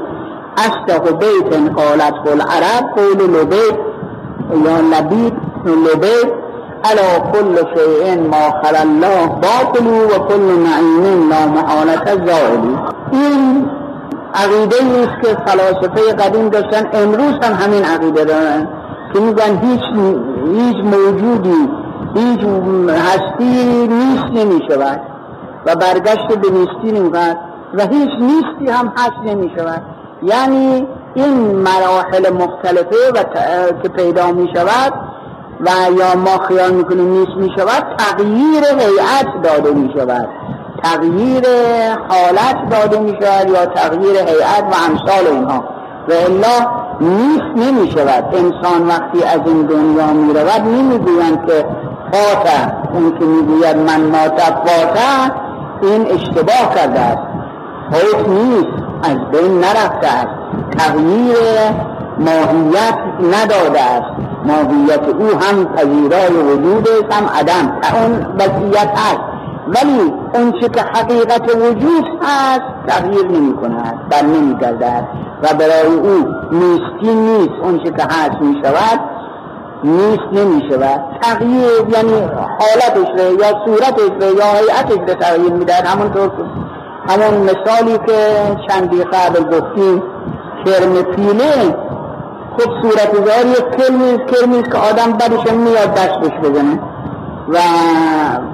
اصدق 0.58 1.20
بیت 1.20 1.72
قالت 1.76 2.14
العرب 2.28 2.96
قول 2.96 3.30
لبیت 3.30 3.76
یا 4.66 4.82
لبیت 5.66 5.96
لبیت 5.96 6.46
علا 6.84 7.32
کل 7.32 7.56
شیء 7.56 8.22
ما 8.22 8.62
خل 8.62 8.76
الله 8.76 9.28
باطل 9.28 9.88
و 9.88 10.28
کل 10.28 10.42
نعیم 10.42 11.30
لا 11.30 11.48
محالت 11.48 12.06
زائلی 12.06 12.78
این 13.12 13.70
عقیده 14.34 14.76
است 14.76 15.22
که 15.22 15.38
فلاسفه 15.46 16.14
قدیم 16.14 16.50
داشتن 16.50 16.90
امروز 16.94 17.34
هم 17.44 17.54
همین 17.54 17.86
عقیده 17.86 18.26
دارن 18.26 18.68
که 19.14 19.20
میگن 19.20 19.58
هیچ 19.62 19.82
هیچ 20.56 20.76
موجودی 20.84 21.70
هیچ 22.16 22.40
هستی 22.90 23.88
نیست 23.88 24.46
نمی 24.46 24.62
شود 24.70 25.02
و 25.66 25.76
برگشت 25.76 26.28
به 26.28 26.50
نیستی 26.50 27.00
نمیگن 27.00 27.36
و 27.74 27.82
هیچ 27.82 28.10
نیستی 28.20 28.72
هم 28.72 28.94
هست 28.98 29.20
نمی 29.26 29.52
شود 29.58 29.82
یعنی 30.24 30.88
این 31.14 31.56
مراحل 31.56 32.34
مختلفه 32.34 33.12
و 33.16 33.24
که 33.84 33.90
پیدا 33.90 34.32
می 34.32 34.50
شود 34.56 34.94
و 35.66 35.70
یا 35.98 36.16
ما 36.16 36.38
خیال 36.48 36.72
می‌کنیم 36.72 37.12
نیست 37.12 37.38
می 37.38 37.50
شود 37.58 37.84
تغییر 37.98 38.64
هیئت 38.64 39.42
داده 39.44 39.72
می 39.72 39.94
شود 39.98 40.30
تغییر 40.84 41.44
حالت 42.10 42.70
داده 42.70 43.00
می 43.00 43.18
شود 43.22 43.50
یا 43.50 43.66
تغییر 43.66 44.16
هیئت 44.16 44.64
و 44.64 44.76
امثال 44.90 45.28
اینها. 45.32 45.64
و 46.10 46.14
الا 46.14 46.70
نیست 47.02 47.68
نمی 47.68 47.92
شود 47.92 48.24
انسان 48.36 48.88
وقتی 48.88 49.24
از 49.24 49.40
این 49.46 49.62
دنیا 49.62 50.08
می 50.08 50.34
رود 50.34 50.62
نمی 50.62 50.98
گویند 50.98 51.48
که 51.48 51.66
فاته. 52.12 52.74
اون 52.94 53.20
که 53.20 53.26
می 53.26 53.42
گوید 53.42 53.78
من 53.78 54.02
مات 54.02 54.42
فاته 54.42 55.32
این 55.82 56.08
اشتباه 56.12 56.76
کرده 56.76 57.00
است. 57.00 57.24
فوت 57.92 58.30
نیست. 58.30 58.86
از 59.04 59.18
بین 59.32 59.60
نرفته 59.60 60.08
است. 60.08 60.28
تغییر 60.78 61.36
ماهیت 62.20 62.98
نداده 63.34 63.82
است. 63.82 64.15
ماهیت 64.48 65.10
او 65.20 65.28
هم 65.28 65.66
پذیرای 65.66 66.44
وجود 66.44 67.14
هم 67.14 67.26
عدم. 67.40 67.78
اون 67.94 68.26
وضعیت 68.36 68.90
است 68.92 69.36
ولی 69.68 70.14
اون 70.34 70.52
چه 70.62 70.70
که 70.70 70.82
حقیقت 70.82 71.56
وجود 71.56 72.06
هست 72.22 72.62
تغییر 72.88 73.28
نمی 73.28 73.56
کند 73.56 74.10
بر 74.10 74.22
نمی 74.22 74.58
گردد 74.58 75.08
و 75.44 75.48
برای 75.54 75.96
او 75.96 76.28
نیستی 76.52 77.16
نیست. 77.16 77.54
اون 77.64 77.80
چه 77.84 77.92
که 77.92 78.04
هست 78.04 78.42
می 78.42 78.62
شود 78.64 79.00
نیست 79.84 80.24
نمی 80.34 80.62
شود 80.72 81.02
تغییر 81.22 81.90
یعنی 81.90 82.20
حالتش 82.60 83.22
رو 83.22 83.40
یا 83.40 83.66
صورتش 83.66 84.12
رو 84.22 84.38
یا 84.38 84.46
حیعتش 84.46 85.10
رو 85.10 85.16
تغییر 85.22 85.54
می‌دهد. 85.54 85.86
همونطور 85.86 86.32
همون 87.10 87.44
مثالی 87.44 87.98
که 88.08 88.18
چندی 88.68 89.04
قبل 89.04 89.44
گفتیم 89.44 90.04
کرم 90.66 91.04
پیله 91.04 91.76
خب 92.58 92.72
صورت 92.82 93.12
دار 93.12 93.46
یک 93.46 93.78
کرمیز 93.78 94.20
کرمیز 94.32 94.64
که 94.64 94.78
آدم 94.78 95.12
بدش 95.18 95.54
میاد 95.54 95.94
دستش 95.94 96.40
بزنه. 96.44 96.80
و 97.50 97.58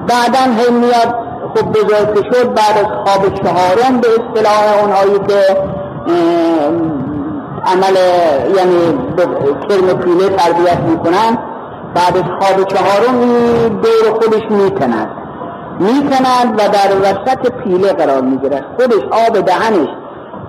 بعدا 0.08 0.40
هم 0.40 0.74
میاد 0.74 1.16
خب 1.56 1.72
بزرگ 1.72 2.34
شد 2.34 2.54
بعد 2.54 2.78
از 2.78 2.86
خواب 2.86 3.34
چهارم 3.34 4.02
به 4.02 4.08
اصطلاح 4.08 4.82
اونهایی 4.82 5.20
که 5.28 5.58
عمل 7.66 7.96
یعنی 8.56 8.98
کرم 9.70 9.98
پیله 10.00 10.30
تربیت 10.30 10.80
می‌کنن 10.80 11.38
بعد 11.96 12.18
از 12.18 12.24
خواب 12.40 12.68
چهارم 12.68 13.20
دور 13.70 14.14
خودش 14.14 14.44
می‌کند. 14.50 15.10
می‌کند 15.80 16.54
و 16.54 16.58
در 16.58 16.98
وسط 17.02 17.52
پیله 17.52 17.94
قرار 17.94 18.22
می‌گیرد. 18.22 18.66
خودش 18.80 19.28
آب 19.28 19.40
دهنش 19.40 19.90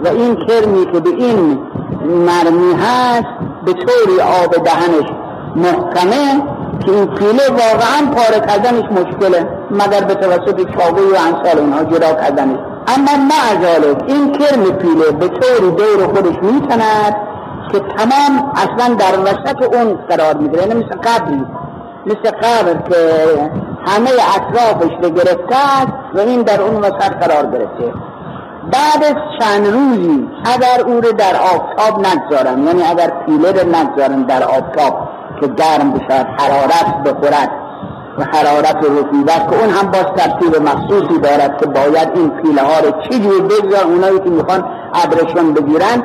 و 0.05 0.09
این 0.09 0.37
کرمی 0.37 0.93
که 0.93 1.01
به 1.01 1.11
این 1.11 1.59
مرمی 2.01 2.75
هست 2.75 3.29
به 3.65 3.73
طوری 3.73 4.21
آب 4.45 4.65
دهنش 4.65 5.09
محکمه 5.57 6.43
که 6.81 6.93
این 6.93 7.07
پیله 7.07 7.49
واقعا 7.49 8.15
پاره 8.15 8.47
کردنش 8.47 8.85
مشکله 8.85 9.49
مگر 9.71 10.05
به 10.05 10.15
توسط 10.15 10.79
چاقوی 10.79 11.11
و 11.11 11.17
انسال 11.17 11.59
اونها 11.59 11.85
جدا 11.85 12.15
کردنش. 12.15 12.59
اما 12.87 13.11
معذالک 13.31 14.03
این 14.07 14.33
کرم 14.33 14.65
پیله 14.65 15.11
به 15.11 15.29
طوری 15.29 15.71
دور 15.71 16.07
خودش 16.07 16.37
میتند 16.43 17.17
که 17.73 17.79
تمام 17.79 18.53
اصلا 18.55 18.95
در 18.95 19.21
وسط 19.21 19.75
اون 19.75 19.95
قرار 20.09 20.35
می‌گیره. 20.35 20.63
یعنی 20.63 20.75
مثل 20.75 20.97
قبری 20.97 21.45
مثل 22.07 22.31
قبر 22.31 22.89
که 22.89 22.97
همه 23.87 24.11
اطرافش 24.11 24.93
رو 25.03 25.11
گرفته 25.11 25.57
و 26.15 26.19
این 26.19 26.43
در 26.43 26.63
اون 26.63 26.77
وسط 26.77 27.11
قرار 27.11 27.47
گرفته. 27.47 27.93
بعد 28.71 29.04
از 29.04 29.14
چند 29.40 29.66
روزی 29.66 30.28
اگر 30.45 30.85
او 30.87 31.00
رو 31.00 31.12
در 31.12 31.37
آفتاب 31.37 32.07
نگذارن 32.07 32.66
یعنی 32.66 32.83
اگر 32.83 33.12
پیله 33.26 33.52
رو 33.52 33.69
نگذارن 33.69 34.23
در 34.23 34.42
آفتاب 34.45 35.09
که 35.40 35.47
گرم 35.47 35.92
بشد 35.92 36.26
حرارت 36.38 37.02
بخورد 37.04 37.50
و 38.19 38.25
حرارت 38.25 38.76
رطوبت 38.76 39.50
که 39.50 39.61
اون 39.61 39.71
هم 39.71 39.90
باز 39.90 40.04
ترتیب 40.16 40.57
مخصوصی 40.62 41.19
دارد 41.19 41.61
که 41.61 41.66
باید 41.66 42.09
این 42.14 42.31
پیله 42.31 42.62
ها 42.62 42.81
رو 42.81 42.90
چجور 43.02 43.42
بگذار 43.42 43.85
اونایی 43.85 44.19
که 44.19 44.31
می‌خوان 44.31 44.64
ابرشون 44.95 45.54
بگیرن 45.54 46.02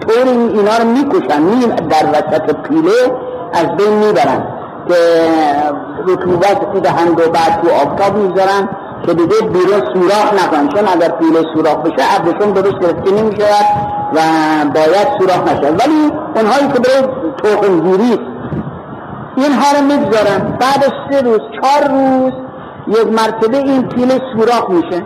طور 0.00 0.28
اینا 0.28 0.76
رو 0.76 0.84
می‌کشن 0.84 1.42
می 1.42 1.66
در 1.66 2.06
وسط 2.12 2.56
پیله 2.56 3.12
از 3.52 3.66
بین 3.76 3.92
می‌برن 3.92 4.46
که 4.88 4.94
رطوبت 6.06 6.82
دهند 6.82 7.20
و 7.20 7.30
بعد 7.30 7.62
تو 7.62 7.70
آفتاب 7.74 8.16
می‌ذارن 8.16 8.68
که 9.06 9.14
دیگه 9.14 9.40
بیرون 9.40 9.80
سوراخ 9.94 10.32
نکنن 10.34 10.68
چون 10.68 10.88
اگر 10.88 11.08
پیله 11.08 11.42
سوراخ 11.54 11.76
بشه 11.76 12.04
ابرشون 12.16 12.52
درست 12.52 12.78
گرفته 12.78 13.10
نمی‌شود 13.10 13.66
و 14.14 14.20
باید 14.74 15.08
سوراخ 15.18 15.42
نشد 15.48 15.80
ولی 15.80 16.12
اونهایی 16.36 16.68
که 16.68 16.80
برای 16.80 17.08
توخمگیری 17.36 18.18
اینها 19.36 19.78
رو 19.78 19.84
می‌گذارن. 19.86 20.58
بعد 20.60 20.92
سه 21.10 21.20
روز 21.20 21.40
چهار 21.54 21.90
روز 21.90 22.32
یک 22.86 23.06
مرتبه 23.06 23.56
این 23.56 23.88
پیله 23.88 24.20
سوراخ 24.36 24.70
میشه. 24.70 25.02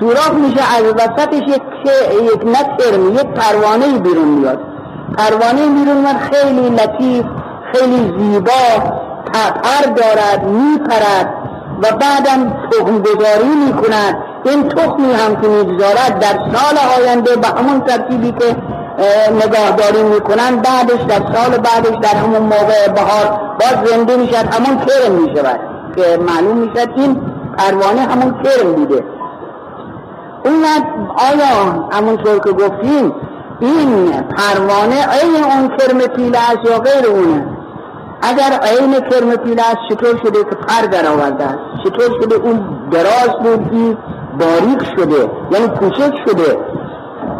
سوراخ 0.00 0.34
میشه 0.34 0.60
از 0.76 0.82
وسطش 0.94 1.42
یک 1.48 1.62
یک 2.34 2.46
نترم 2.46 3.08
یک 3.08 3.26
پروانه 3.26 3.98
بیرون 3.98 4.28
میاد. 4.28 4.58
پروانه 5.18 5.66
بیرون 5.66 5.96
میاد 5.96 6.16
خیلی 6.32 6.68
لطیف 6.70 7.24
خیلی 7.72 8.14
زیبا 8.18 8.98
پر 9.32 9.90
دارد 9.96 10.44
میپرد. 10.44 11.34
و 11.82 11.86
بعدم 11.96 12.52
تخم 12.72 12.98
گذاری 12.98 13.54
می‌کند. 13.66 14.16
این 14.44 14.68
تخمی 14.68 15.12
هم 15.12 15.36
که 15.40 15.48
می‌گذارد 15.48 16.18
در 16.18 16.38
سال 16.52 16.78
آینده 16.98 17.36
به 17.36 17.48
همون 17.48 17.80
ترتیبی 17.80 18.32
که 18.32 18.56
نگاهداری 19.32 20.02
می‌کنن 20.02 20.56
بعدش 20.56 21.02
در 21.08 21.34
سال 21.34 21.58
بعدش 21.58 21.96
در 22.02 22.18
همون 22.18 22.42
موقع 22.42 22.88
بهار 22.94 23.40
باز 23.60 23.88
زنده 23.90 24.16
می‌شد 24.16 24.34
همون 24.34 24.78
کرم 24.86 25.12
می‌شود 25.12 25.60
که 25.96 26.16
معلوم 26.16 26.56
می‌شد 26.56 26.88
این 26.96 27.20
پروانه 27.58 28.00
همون 28.00 28.42
کرم 28.42 28.72
بوده. 28.72 29.04
اون 30.44 30.64
آیا 31.16 31.88
همونطور 31.92 32.38
که 32.38 32.50
گفتیم 32.50 33.12
این 33.60 34.12
پروانه 34.22 35.08
این 35.22 35.44
اون 35.44 35.68
کرم 35.76 35.98
پیله 35.98 36.38
است 36.38 36.70
یا 36.70 36.78
غیر 36.78 37.06
اونه؟ 37.06 37.57
اگر 38.22 38.58
عین 38.62 38.94
کرم 38.94 39.36
پیله 39.36 39.62
است 39.62 39.78
چطور 39.90 40.16
شده 40.22 40.38
که 40.38 40.56
پر 40.68 40.86
در 40.86 41.06
آورده 41.08 41.44
است. 41.44 41.58
چطور 41.84 42.22
شده 42.22 42.34
اون 42.34 42.78
دراز 42.90 43.30
بود 43.42 43.98
باریک 44.38 44.82
شده 44.96 45.30
یعنی 45.50 45.68
کوچک 45.68 46.14
شده 46.26 46.58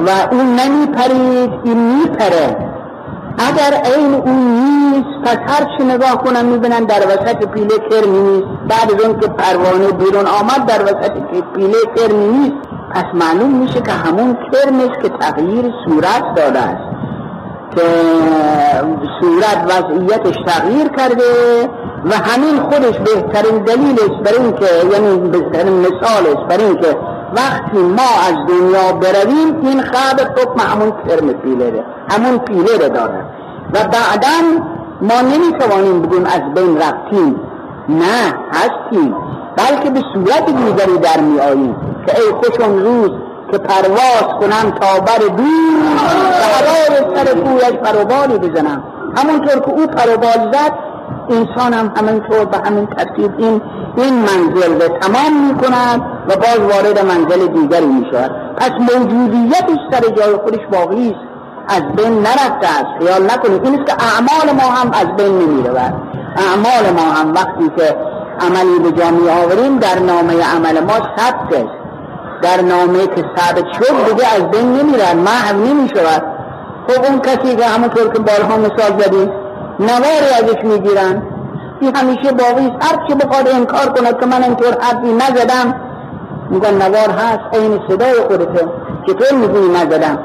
و 0.06 0.34
اون 0.34 0.46
نمی 0.46 0.86
پرید 0.86 1.50
این 1.64 1.78
می 1.78 2.04
پره 2.04 2.68
اگر 3.38 3.96
این 3.96 4.14
اون 4.14 4.38
نیست 4.38 5.08
پس 5.24 5.36
هر 5.36 5.66
چی 5.78 5.84
نگاه 5.84 6.24
کنم 6.24 6.44
می‌بینن 6.44 6.84
در 6.84 7.06
وسط 7.06 7.46
پیله 7.46 7.78
کرمی 7.90 8.18
نیست. 8.18 8.46
بعد 8.68 8.92
از 8.92 9.00
اون 9.00 9.20
که 9.20 9.26
پروانه 9.26 9.92
بیرون 9.92 10.26
آمد 10.26 10.66
در 10.66 10.82
وسط 10.82 11.12
پیله 11.54 11.78
کرمی 11.96 12.28
نیست. 12.28 12.56
پس 12.94 13.04
معلوم 13.14 13.50
میشه 13.50 13.80
که 13.80 13.92
همون 13.92 14.34
کرم 14.52 14.80
است 14.80 15.02
که 15.02 15.08
تغییر 15.08 15.72
صورت 15.84 16.34
داده 16.36 16.58
است. 16.58 16.87
که 17.76 17.82
صورت 19.20 19.58
وضعیتش 19.64 20.36
تغییر 20.46 20.88
کرده 20.88 21.24
و 22.04 22.14
همین 22.14 22.60
خودش 22.60 22.98
بهترین 22.98 23.64
دلیل 23.64 23.98
است 24.00 24.22
برای 24.24 24.44
اینکه 24.44 24.66
یعنی 24.92 25.28
بهترین 25.28 25.80
مثال 25.80 26.26
است 26.26 26.48
برای 26.48 26.64
اینکه 26.64 26.96
وقتی 27.36 27.78
ما 27.78 28.10
از 28.28 28.34
دنیا 28.48 28.92
برویم 28.92 29.60
این 29.62 29.82
خواب 29.82 30.20
حکم 30.20 30.60
همون 30.60 30.92
کرم 31.08 31.32
ده 31.32 31.84
همون 32.10 32.38
پیله 32.38 32.78
ده 32.78 32.88
داره. 32.88 33.24
و 33.74 33.78
بعدا 33.78 34.64
ما 35.00 35.20
نمی‌توانیم 35.20 36.02
بگیم 36.02 36.24
از 36.24 36.54
بین 36.54 36.76
رفتیم. 36.76 37.40
نه 37.88 38.34
هستیم. 38.52 39.14
بلکه 39.56 39.90
به 39.90 40.00
صورت 40.14 40.46
دیگری 40.46 40.98
در 40.98 41.20
می 41.20 41.40
آییم 41.40 41.76
که 42.06 42.14
ای 42.20 42.32
خوش 42.32 42.66
روز 42.66 43.10
که 43.50 43.58
پرواز 43.58 44.40
کنم 44.40 44.70
تا 44.70 45.00
بر 45.00 45.18
دور 45.36 46.90
و 46.90 47.16
سر 47.16 47.24
کویش 47.24 47.72
پروبالی 47.72 48.38
بزنم. 48.38 48.82
همونطور 49.16 49.60
که 49.60 49.70
او 49.70 49.86
پروبال 49.86 50.52
زد 50.52 50.72
انسان 51.30 51.72
هم 51.72 51.92
همینطور 51.96 52.44
به 52.44 52.58
همین 52.58 52.86
ترتیب 52.86 53.34
این 53.38 53.62
این 53.96 54.14
منزل 54.14 54.80
رو 54.80 54.98
تمام 54.98 55.46
می 55.48 55.54
کند 55.54 56.00
و 56.28 56.36
باز 56.36 56.58
وارد 56.58 57.06
منزل 57.06 57.46
دیگری 57.46 57.86
می 57.86 58.06
شود 58.10 58.30
پس 58.56 58.70
موجودیتش 58.80 59.78
سر 59.90 60.00
جای 60.00 60.36
خودش 60.36 60.60
باقی 60.72 61.10
است. 61.10 61.28
از 61.68 61.82
بین 61.96 62.18
نرفته 62.18 62.68
است. 62.68 62.86
خیال 63.00 63.22
نکنید. 63.24 63.64
این 63.64 63.74
است 63.74 63.86
که 63.86 63.94
اعمال 64.04 64.56
ما 64.56 64.70
هم 64.74 64.90
از 64.92 65.16
بین 65.16 65.38
نمی 65.38 65.62
رود 65.62 65.94
اعمال 66.36 66.92
ما 66.96 67.12
هم 67.12 67.34
وقتی 67.34 67.70
که 67.76 67.96
عملی 68.40 68.78
به 68.78 68.92
جا 68.92 69.10
می 69.10 69.28
آوریم 69.28 69.78
در 69.78 69.98
نامه 69.98 70.34
عمل 70.56 70.80
ما 70.80 70.94
ثبت 71.16 71.52
است. 71.52 71.77
در 72.42 72.62
نامه 72.62 73.06
که 73.06 73.24
ثبت 73.36 73.64
شد 73.78 74.08
دیگه 74.08 74.34
از 74.34 74.50
بین 74.50 74.72
نمیرن. 74.72 75.16
محو 75.16 75.56
نمی 75.56 75.88
شود 75.88 76.22
خب 76.88 77.04
اون 77.04 77.20
کسی 77.20 77.56
که 77.56 77.64
همونطور 77.64 78.12
که 78.12 78.18
بارها 78.18 78.56
مثال 78.56 79.00
زدیم 79.02 79.30
نواری 79.80 80.30
ازش 80.38 80.64
می‌گیرن. 80.64 81.22
این 81.80 81.96
همیشه 81.96 82.32
باقی 82.32 82.76
هر 82.80 83.06
چی 83.08 83.14
بخواد 83.14 83.48
انکار 83.48 83.86
کند 83.86 84.20
که 84.20 84.26
من 84.26 84.42
اینطور 84.42 84.76
حرفی 84.80 85.12
نزدم 85.12 85.74
میگن 86.50 86.74
نوار 86.74 87.10
هست. 87.10 87.40
این 87.52 87.80
صدای 87.88 88.20
خودته 88.28 88.66
چطور 89.06 89.38
می‌گویی 89.38 89.68
نزدم؟ 89.68 90.18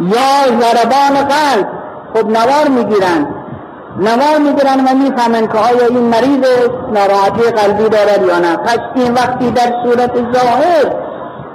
یا 0.00 0.60
ضربان 0.60 1.28
قلب. 1.28 1.68
خب 2.14 2.26
نوار 2.26 2.68
می‌گیرن. 2.68 3.34
نوار 3.96 4.38
می‌گیرن 4.38 4.80
و 4.80 4.94
می‌فهمن 4.94 5.46
که 5.46 5.58
آیا 5.58 5.86
این 5.90 6.08
مریض 6.08 6.44
ناراحتی 6.92 7.42
قلبی 7.42 7.88
دارد 7.88 8.26
یا 8.28 8.38
نه. 8.38 8.56
پس 8.56 8.78
این 8.94 9.14
وقتی 9.14 9.50
در 9.50 9.72
صورت 9.84 10.12
ظاهر 10.14 11.07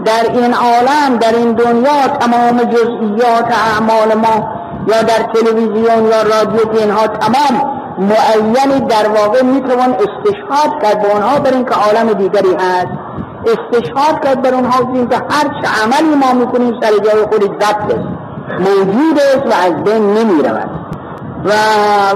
در 0.05 0.31
این 0.33 0.53
عالم 0.53 1.17
در 1.17 1.35
این 1.35 1.53
دنیا 1.53 2.07
تمام 2.19 2.57
جزئیات 2.57 3.51
اعمال 3.51 4.13
ما 4.13 4.47
یا 4.87 5.01
در 5.01 5.33
تلویزیون 5.33 6.05
یا 6.05 6.21
رادیو 6.21 6.79
اینها 6.79 7.07
تمام 7.07 7.73
معینی 7.97 8.79
در 8.79 9.07
واقع 9.09 9.43
می‌توان 9.43 9.93
استشهاد 9.93 10.83
کرد 10.83 11.01
به 11.01 11.13
اونها 11.13 11.39
بر 11.39 11.51
اینکه 11.53 11.75
عالم 11.75 12.13
دیگری 12.13 12.55
هست. 12.55 12.87
استشهاد 13.45 14.23
کرد 14.23 14.41
بر 14.41 14.53
اونها 14.53 14.79
که 15.09 15.15
هر 15.15 15.43
چه 15.43 15.83
عملی 15.83 16.15
ما 16.15 16.33
می‌کنیم 16.33 16.79
سر 16.81 16.89
جای 16.89 17.25
خودی 17.25 17.45
ضبط 17.45 17.93
است 17.93 18.07
موجود 18.59 19.19
است 19.19 19.45
و 19.45 19.65
از 19.65 19.83
بین 19.83 20.13
نمی 20.13 20.43
رود 20.43 20.69
و 21.45 21.51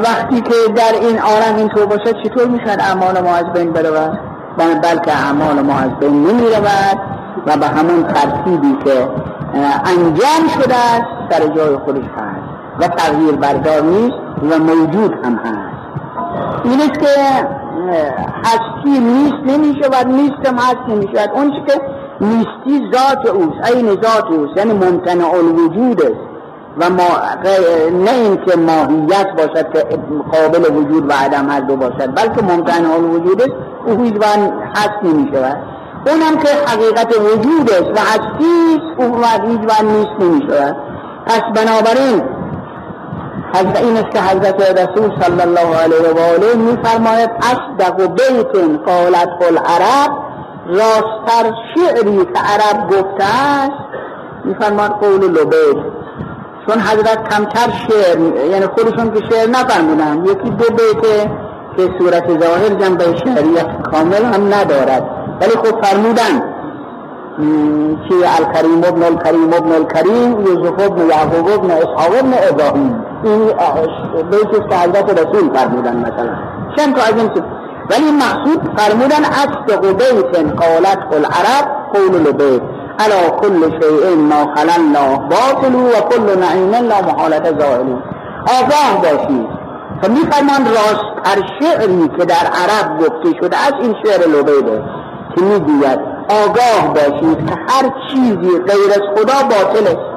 وقتی 0.03 0.41
که 0.41 0.73
در 0.75 0.93
این 1.01 1.19
عالم 1.19 1.55
اینطور 1.57 1.85
باشد 1.85 2.23
چطور 2.23 2.47
می‌شد 2.47 2.79
اعمال 2.79 3.21
ما 3.21 3.35
از 3.35 3.53
بین 3.53 3.73
برود 3.73 4.19
بلکه 4.57 5.11
اعمال 5.11 5.61
ما 5.61 5.79
از 5.79 5.99
بین 5.99 6.27
نمی 6.27 6.47
رود 6.47 7.16
و 7.45 7.57
به 7.57 7.67
همون 7.67 8.03
ترتیبی 8.03 8.77
که 8.85 9.09
انجام 9.85 10.61
شده 10.61 10.75
است 10.75 11.07
سر 11.29 11.47
جای 11.47 11.77
خودش 11.77 12.03
هست 12.03 12.57
و 12.79 12.87
تغییر 12.87 13.35
بردار 13.35 13.81
و 14.51 14.59
موجود 14.59 15.13
هم 15.23 15.35
هست. 15.35 15.77
این 16.63 16.81
است 16.81 16.99
که 16.99 17.07
هستی 18.45 18.99
نیست 18.99 19.57
نمی 19.57 19.83
شود 19.83 20.07
نیست 20.07 20.47
هم 20.47 20.55
هست 20.55 20.89
نمی 20.89 21.09
شود 21.15 21.29
اون 21.33 21.51
که 21.51 21.81
نیستی 22.21 22.91
ذات 22.93 23.25
اوست 23.25 23.71
این 23.71 23.87
ذات 23.87 24.31
اوست 24.31 24.57
یعنی 24.57 24.73
ممتنع 24.73 25.29
الوجود 25.33 26.01
است. 26.01 26.27
و 26.79 26.89
ما 26.89 27.07
نه 28.05 28.11
اینکه 28.11 28.57
ماهیت 28.57 29.27
باشد 29.37 29.73
که 29.73 29.79
قابل 30.31 30.75
وجود 30.75 31.09
و 31.09 31.13
عدم 31.13 31.49
هر 31.49 31.59
دو 31.59 31.75
باشد 31.75 32.15
بلکه 32.15 32.41
ممتنع 32.41 32.93
الوجود 32.93 33.41
است. 33.41 33.53
او 33.85 34.03
هیچ 34.03 34.13
هست 34.75 35.03
نمی 35.03 35.31
شود 35.33 35.57
اونم 36.05 36.37
که 36.37 36.49
حقیقت 36.67 37.17
وجود 37.17 37.71
است 37.71 37.89
و 37.95 37.99
هستی 37.99 38.81
او 38.97 39.23
هیچ 39.47 39.81
نیست 39.83 40.11
نمی 40.19 40.41
شود 40.49 40.75
پس 41.25 41.41
بنابراین 41.55 42.23
حضرت 43.53 43.81
این 43.81 43.97
است 43.97 44.11
که 44.11 44.19
حضرت 44.21 44.61
رسول 44.61 45.11
صلی 45.21 45.41
الله 45.41 45.75
علیه 45.75 46.11
و 46.15 46.19
آله 46.19 46.55
می 46.55 46.77
فرماید 46.83 47.29
اصدق 47.29 48.01
بیت 48.01 48.55
قالت 48.85 49.29
العرب 49.41 50.11
راستر 50.67 51.51
شعری 51.75 52.17
که 52.17 52.39
عرب 52.39 52.87
گفته 52.87 53.23
است 53.23 53.87
می 54.45 54.55
فرماید 54.55 54.91
قول 54.91 55.23
لبید. 55.23 55.97
چون 56.67 56.79
حضرت 56.79 57.29
کمتر 57.29 57.71
شعر 57.87 58.19
یعنی 58.51 58.65
خودشون 58.65 59.13
که 59.13 59.19
شعر 59.29 59.49
نفرمودن 59.49 60.25
یکی 60.25 60.49
دو 60.49 60.65
بیت 60.75 61.29
که 61.77 61.89
صورت 61.99 62.39
ظاهر 62.43 62.69
جنبه 62.69 63.03
شعریت 63.03 63.81
کامل 63.91 64.23
هم 64.23 64.53
ندارد. 64.53 65.16
ولی 65.41 65.51
خب 65.51 65.85
فرمودن 65.85 66.57
که 68.09 68.15
الکریم 68.39 68.83
ابن 68.83 69.03
الکریم 69.03 69.53
ابن 69.53 69.71
الکریم 69.71 70.41
یوسف 70.41 70.85
ابن 70.85 71.09
یعقوب 71.09 71.49
ابن 71.49 71.71
اسحاق 71.71 72.13
ابن 72.19 72.33
ابراهیم. 72.49 73.05
این 73.23 73.45
بیت 74.29 74.73
حضرت 74.73 75.09
رسول 75.09 75.53
فرمودن 75.53 75.97
مثلا. 75.97 76.35
چند 76.77 76.95
تا 76.95 77.01
از 77.01 77.13
این 77.17 77.29
ولی 77.89 78.11
مقصود 78.11 78.77
فرمودن 78.77 79.25
اصدق 79.25 79.87
بیت 79.87 80.35
قالت 80.35 80.99
العرب 81.13 81.65
قول 81.93 82.21
لبیت 82.21 82.61
علا 82.99 83.29
کل 83.41 83.79
شیء 83.81 84.15
ما 84.15 84.55
خلل 84.55 85.17
باطل 85.29 85.75
و 85.75 86.01
کل 86.09 86.39
نعیم 86.39 86.71
لا 86.71 87.01
محالت 87.01 87.59
زائل 87.59 87.87
آگاه 88.59 89.01
باشید. 89.01 89.47
و 90.03 90.07
میفرمان 90.09 90.65
راست 90.65 91.05
هر 91.25 91.41
شعری 91.59 92.09
که 92.17 92.25
در 92.25 92.35
عرب 92.35 92.99
گفته 92.99 93.37
شده 93.41 93.57
از 93.57 93.73
این 93.81 93.95
شعر 94.03 94.27
لبیده. 94.27 94.96
که 95.37 95.43
می‌گوید 95.43 95.99
آگاه 96.29 96.93
باشید 96.93 97.49
که 97.49 97.55
هر 97.67 97.89
چیزی 98.09 98.59
غیر 98.59 98.91
از 98.91 99.01
خدا 99.15 99.43
باطل 99.43 99.87
است 99.87 100.07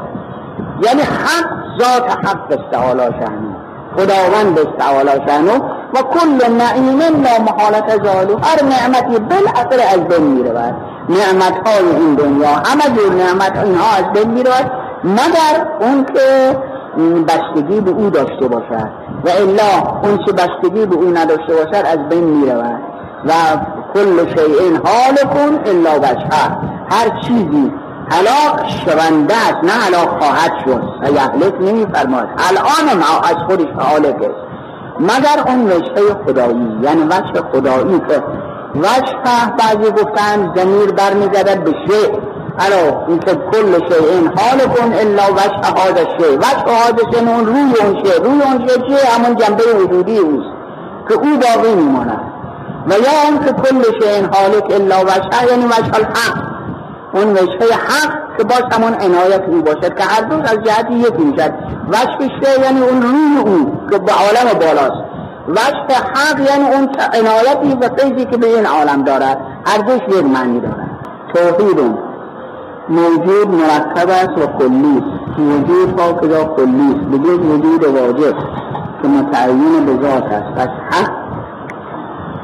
یعنی 0.83 1.02
حق 1.02 1.61
ذات 1.80 2.11
حق 2.11 2.59
استعالا 2.59 3.04
شهنو 3.04 3.50
خداوند 3.96 4.59
استعالا 4.59 5.26
شهنو 5.26 5.52
و 5.94 6.02
کل 6.02 6.52
نعیم 6.52 6.98
لا 6.98 7.44
محالت 7.52 8.04
زالو 8.04 8.37
هر 8.42 8.64
نعمتی 8.64 9.18
بالاخره 9.18 9.83
از 9.83 10.00
بین 10.09 10.22
می‌رود 10.22 10.74
نعمت 11.09 11.68
های 11.68 11.96
این 11.96 12.14
دنیا 12.14 12.48
همه 12.48 12.96
جور 12.96 13.12
نعمت 13.12 13.64
اینها 13.64 13.96
از 13.96 14.12
بین 14.12 14.30
می‌رود 14.30 14.70
مگر 15.04 15.66
اون 15.80 16.04
که 16.04 16.56
بستگی 17.28 17.80
به 17.80 17.90
او 17.90 18.11
داشته 18.11 18.48
باشد. 18.48 18.90
و 19.24 19.28
الا 19.28 20.00
اون 20.02 20.18
که 20.26 20.33
بستگی 20.33 20.87
به 20.87 20.96
او 20.96 21.11
نداشته 21.11 21.54
باشد 21.54 21.87
از 21.87 22.09
بین 22.09 22.24
می‌رود 22.24 22.80
و 23.26 23.33
کل 23.94 24.26
شیء 24.37 24.79
حال 24.85 25.16
کن 25.35 25.70
الا 25.70 25.98
وجهه. 25.98 26.57
هر 26.90 27.20
چیزی 27.26 27.72
هلاک 28.12 28.70
شونده 28.85 29.35
است 29.35 29.64
نه 29.64 29.72
هلاک 29.72 30.09
خواهد 30.09 30.53
شد. 30.64 30.83
و 31.03 31.11
یهلک 31.11 31.55
نمی 31.61 31.87
فرماید 31.94 32.29
الان 32.48 32.98
ما 32.98 33.20
از 33.24 33.37
خودش 33.46 33.68
حالک 33.79 34.16
است 34.16 34.50
مگر 35.00 35.44
اون 35.46 35.66
وجه 35.66 36.14
خدایی 36.26 36.79
یعنی 36.83 37.03
وجه 37.03 37.42
خدایی 37.53 38.00
که 38.09 38.22
وجه 38.74 39.14
بعضی 39.59 39.90
گفتن 39.90 40.53
زمیر 40.57 40.92
برمیگردد 40.92 41.64
به 41.64 41.70
شیء. 41.70 42.09
الو 42.59 43.09
این 43.09 43.18
که 43.18 43.35
کل 43.35 43.72
شیء 43.72 44.31
حال 44.37 44.59
کن 44.59 44.92
الا 44.92 45.22
وجه 45.33 45.83
هذا 45.83 46.05
شیء. 46.18 46.37
وجه 46.37 46.72
هذا 46.72 47.33
اون 47.33 47.46
روی 47.46 47.74
اون 47.81 48.05
شیء. 48.05 48.22
روی 48.22 48.42
اون 48.42 48.68
شیء 48.68 48.87
چیه؟ 48.87 49.14
همون 49.14 49.37
جنبه 49.37 49.64
وجودی 49.85 50.18
اوست 50.18 50.48
که 51.09 51.14
او 51.14 51.26
باقی 51.37 51.74
میماند. 51.74 52.30
و 52.87 52.93
یا 52.93 53.14
اون 53.29 53.45
که 53.45 53.53
کل 53.53 53.83
شیء 53.83 54.27
حالک 54.33 54.64
الا 54.71 55.01
وجه 55.05 55.51
یعنی 55.51 55.64
وجه 55.64 55.95
الحق. 55.95 56.37
اون 57.14 57.33
وجه 57.33 57.75
حق 57.75 58.38
که 58.38 58.45
باز 58.45 58.62
همون 58.73 58.95
عنایت 58.95 59.43
او 59.49 59.62
باشد 59.62 59.95
که 59.99 60.05
هر 60.05 60.21
دو 60.21 60.37
از 60.37 60.59
جهتی 60.64 60.95
یکی 60.95 61.25
می‌شد 61.25 61.53
وجه 61.88 62.62
یعنی 62.64 62.81
اون 62.81 63.03
روی 63.03 63.53
او 63.53 63.73
که 63.90 63.99
به 63.99 64.12
عالم 64.12 64.59
بالاست. 64.61 65.05
وجه 65.49 65.95
حق 66.14 66.40
یعنی 66.40 66.64
اون 66.75 66.88
عنایتی 67.14 67.79
و 67.81 67.88
فیضی 67.97 68.25
که 68.25 68.37
به 68.37 68.47
این 68.47 68.66
عالم 68.66 69.05
دارد. 69.05 69.38
هر 69.66 69.79
دوش 69.79 70.19
یک 70.19 70.25
معنی 70.25 70.61
دارد. 70.61 70.90
توحید 71.35 71.81
موجود 72.88 73.49
مرکب 73.49 74.11
است 74.11 74.38
و 74.38 74.59
کلی 74.59 75.05
وجود 75.38 75.97
پاکدا 75.97 76.45
کلی 76.45 76.95
است. 76.97 77.07
بجز 77.07 77.38
وجود 77.38 77.85
واجب 77.85 78.37
که 79.03 79.09
متعین 79.09 79.87
به 79.87 80.09
ذات 80.09 80.25
است. 80.25 80.55
پس 80.57 80.69
حق 80.90 81.19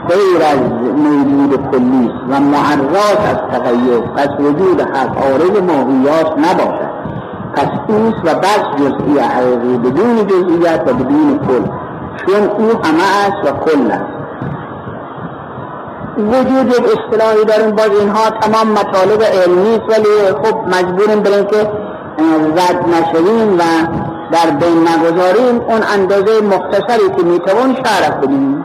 غیر 0.09 0.43
از 0.43 0.61
موجود 0.97 1.71
کلی 1.71 2.11
و 2.31 2.41
معراض 2.41 3.21
از 3.31 3.39
تغییر 3.53 4.01
پس 4.01 4.29
وجود 4.41 4.81
حق 4.81 5.19
عارض 5.19 5.63
ماهیات 5.63 6.39
نباشد. 6.39 6.97
پس 7.55 7.69
اوست 7.89 8.25
و 8.25 8.35
بس 8.35 8.65
جزئی 8.77 9.19
حقیقی 9.19 9.79
بدون 9.79 10.27
جزئیت 10.27 10.83
و 10.87 10.95
بدون 10.95 11.39
کل 11.39 11.65
چون 12.27 12.49
او 12.49 12.71
همه 12.85 13.03
است 13.27 13.45
و 13.45 13.57
کل 13.65 13.91
است. 13.91 14.17
وجود 16.19 16.67
یک 16.67 16.85
اصطلاحی 16.85 17.45
داریم 17.45 17.71
باز 17.71 17.91
اینها 18.01 18.31
تمام 18.31 18.73
مطالب 18.73 19.23
علمی 19.23 19.75
است 19.75 19.89
ولی 19.89 20.33
خب 20.43 20.57
مجبوریم 20.67 21.21
بریم 21.21 21.45
که 21.45 21.71
رد 22.57 22.85
نشویم 22.89 23.59
و 23.59 23.63
در 24.33 24.51
بین 24.51 24.89
نگذاریم. 24.89 25.61
اون 25.61 25.81
اندازه 25.95 26.41
مختصری 26.41 27.11
که 27.17 27.23
می‌توان 27.23 27.75
شرح 27.85 28.11
بدیم. 28.11 28.56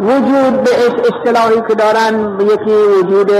وجود 0.00 0.64
به 0.64 0.70
اصطلاحی 1.08 1.62
که 1.68 1.74
دارن 1.74 2.40
یکی 2.40 2.74
وجود 2.98 3.30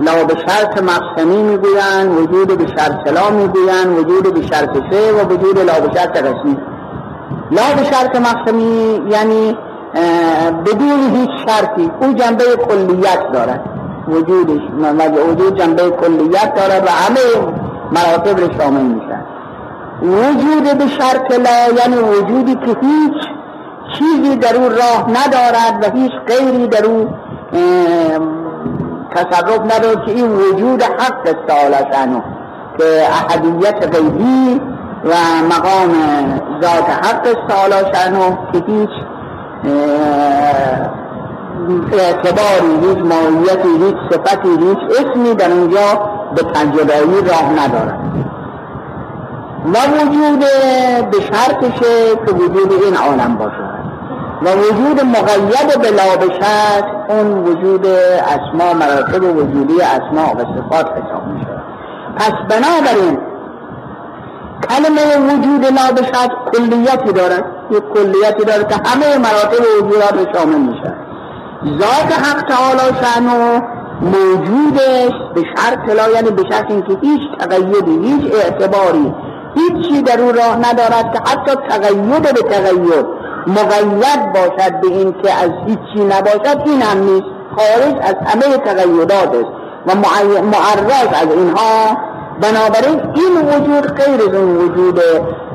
لا 0.00 0.24
به 0.28 0.34
شرط 0.46 0.82
مقسمی 0.82 1.42
می‌گوین 1.42 2.08
وجود 2.18 2.58
به 2.58 2.66
شرط 2.66 3.12
لا 3.12 3.30
می‌گوین 3.30 3.88
وجود 3.98 4.34
به 4.34 4.42
شرط 4.42 4.70
سه 4.90 5.12
و 5.12 5.28
وجود 5.28 5.58
لا 5.58 5.80
به 5.80 5.98
شرط 5.98 6.16
قسمی 6.16 6.56
لا 7.50 7.62
به 7.76 7.84
شرط 7.84 8.16
مقسمی 8.16 9.02
یعنی 9.10 9.56
بدون 10.66 11.00
هیچ 11.16 11.30
شرطی. 11.46 11.90
او 12.00 12.12
جنبه 12.12 12.44
کلیت 12.44 13.32
دارد. 13.32 13.64
وجودش 14.08 14.60
وجود 15.30 15.58
جنبه 15.58 15.90
کلیت 15.90 16.54
دارد 16.54 16.82
و 16.86 16.90
همه 16.90 17.54
مراتب 17.92 18.40
رو 18.40 18.48
شامل 18.58 18.82
میشن. 18.82 19.24
وجود 20.02 20.78
به 20.78 20.86
شرط 20.86 21.32
لا 21.32 21.80
یعنی 21.80 21.96
وجودی 21.96 22.54
که 22.54 22.76
هیچ 22.80 23.28
چیزی 23.98 24.36
در 24.36 24.56
او 24.56 24.68
راه 24.68 25.10
ندارد 25.10 25.82
و 25.82 25.96
هیچ 25.98 26.12
غیری 26.26 26.66
در 26.68 26.84
او 26.84 27.08
تصرف 29.14 29.60
ندارد 29.60 30.06
که 30.06 30.12
این 30.12 30.32
وجود 30.32 30.82
حق 30.82 31.20
استعاله 31.20 31.92
شنو 31.92 32.20
که 32.78 32.84
احدیت 33.08 33.96
غیبی 33.96 34.60
و 35.04 35.14
مقام 35.50 35.92
ذات 36.62 36.90
حق 36.90 37.26
شنو 37.94 38.36
که 38.52 38.64
هیچ 38.66 38.90
اعتباری 41.92 42.88
هیچ 42.88 42.98
ماهیتی 42.98 43.84
هیچ 43.84 43.96
صفتی 44.10 44.48
هیچ 44.48 44.78
اسمی 44.98 45.34
در 45.34 45.52
اونجا 45.52 46.10
به 46.34 46.42
تجربایی 46.42 47.28
راه 47.28 47.52
ندارد. 47.52 47.98
و 49.64 49.76
وجود 49.96 50.38
به 51.10 51.20
شرطشه 51.20 52.16
که 52.26 52.32
وجود 52.32 52.72
این 52.84 52.96
عالم 52.96 53.36
باشد 53.36 53.63
و 54.44 54.48
وجود 54.48 55.04
مقید 55.04 55.80
به 55.82 55.90
لابشت 55.90 56.84
اون 57.08 57.44
وجود 57.44 57.86
اسما 57.86 58.72
مراتب 58.74 59.36
وجودی 59.36 59.82
اسما 59.82 60.32
و 60.34 60.38
صفات 60.38 60.86
حساب 60.86 61.26
میشه 61.26 61.62
پس 62.16 62.32
بنابراین 62.50 63.18
کلمه 64.68 65.32
وجود 65.32 65.64
لابشت 65.64 66.30
کلیتی 66.52 67.12
دارد. 67.12 67.44
یک 67.70 67.82
کلیتی 67.94 68.44
داره 68.46 68.64
که 68.64 68.74
همه 68.84 69.18
مراتب 69.18 69.64
وجودات 69.82 70.36
شامل 70.36 70.58
میشه 70.58 70.94
ذات 71.80 72.12
حق 72.12 72.42
تعالی 72.48 72.96
شنو 73.02 73.60
موجودش 74.00 75.12
به 75.34 75.42
شرط 75.56 75.88
لا 75.88 76.10
یعنی 76.14 76.30
به 76.30 76.42
شرط 76.50 76.70
اینکه 76.70 76.98
هیچ 77.02 77.20
تغییری 77.40 78.06
هیچ 78.06 78.34
اعتباری 78.34 79.14
هیچی 79.54 80.02
در 80.02 80.20
او 80.20 80.32
راه 80.32 80.56
ندارد 80.56 81.12
که 81.12 81.30
حتی 81.30 81.56
تغییر 81.68 82.20
به 82.20 82.42
تغییر 82.42 83.04
مقید 83.46 84.32
باشد 84.32 84.80
به 84.80 84.88
این 84.88 85.14
که 85.22 85.32
از 85.32 85.50
هیچی 85.66 86.04
نباشد 86.04 86.62
این 86.66 86.82
هم 86.82 86.98
نیست. 86.98 87.26
خارج 87.56 87.94
از 88.00 88.14
همه 88.26 88.56
تغییرات 88.56 89.34
است 89.34 89.50
و 89.86 89.94
معرض 90.42 91.22
از 91.22 91.36
اینها. 91.36 91.96
بنابراین 92.40 93.00
این 93.14 93.48
وجود 93.48 93.86
غیر 93.86 94.28
از 94.28 94.34
اون 94.34 94.56
وجود 94.56 95.00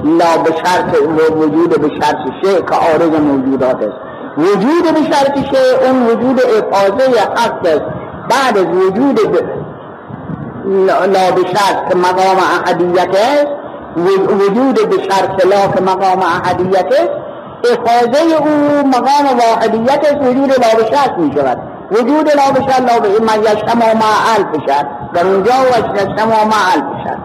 لا 0.04 0.44
به 0.44 0.52
شرط 0.52 0.96
وجود 1.36 1.82
به 1.82 1.90
شرط 2.02 2.18
شه 2.44 2.56
که 2.56 2.76
آرز 2.76 3.22
موجودات 3.22 3.76
است. 3.76 3.98
وجود 4.38 4.84
به 4.84 5.14
شرط 5.14 5.38
شه 5.52 5.88
اون 5.88 6.08
وجود 6.08 6.42
افاظه 6.42 7.20
حق 7.20 7.66
است. 7.66 7.86
بعد 8.30 8.58
از 8.58 8.66
وجود 8.66 9.20
لا 11.14 11.32
به 11.32 11.42
شرط 11.42 11.90
که 11.90 11.98
مقام 11.98 12.38
احدیت 12.66 13.16
است 13.16 13.60
وجود 13.98 14.90
به 14.90 15.04
شرط 15.04 15.46
لا 15.46 15.68
که 15.68 15.82
مقام 15.82 16.20
احدیت 16.20 16.86
است 16.86 17.29
افاظه 17.66 18.36
او 18.40 18.88
مقام 18.88 19.38
واحدیت 19.40 20.18
وجود 20.22 20.52
لا 20.52 20.76
به 20.78 20.96
شرط 20.96 21.18
می 21.18 21.34
شود. 21.36 21.58
وجود 21.92 22.30
لا 22.30 22.52
بشر 22.52 22.82
لا 22.82 23.00
به 23.00 23.10
من 23.10 23.44
یشتم 23.44 23.78
ما 23.78 24.12
الف 24.36 24.64
شد. 24.68 24.86
در 25.14 25.28
اونجا 25.28 25.52
و 25.52 25.96
یشتم 25.96 26.28
ما 26.28 26.58
الف 26.74 27.04
شد. 27.04 27.18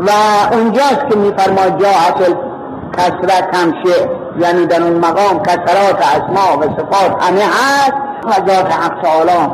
و 0.00 0.10
اونجاست 0.54 1.08
که 1.10 1.16
میفرما 1.16 1.68
جا 1.68 1.88
اصل 1.88 2.34
کسرت 2.98 3.56
همشه. 3.56 4.10
یعنی 4.38 4.66
در 4.66 4.82
اون 4.82 4.92
مقام 4.92 5.42
کسرات 5.42 5.96
اسما 5.96 6.58
و 6.58 6.62
صفات 6.62 7.22
همه 7.22 7.42
هست 7.42 7.94
و 8.24 8.50
ذات 8.50 8.72
حق 8.72 9.02
تعالی 9.02 9.50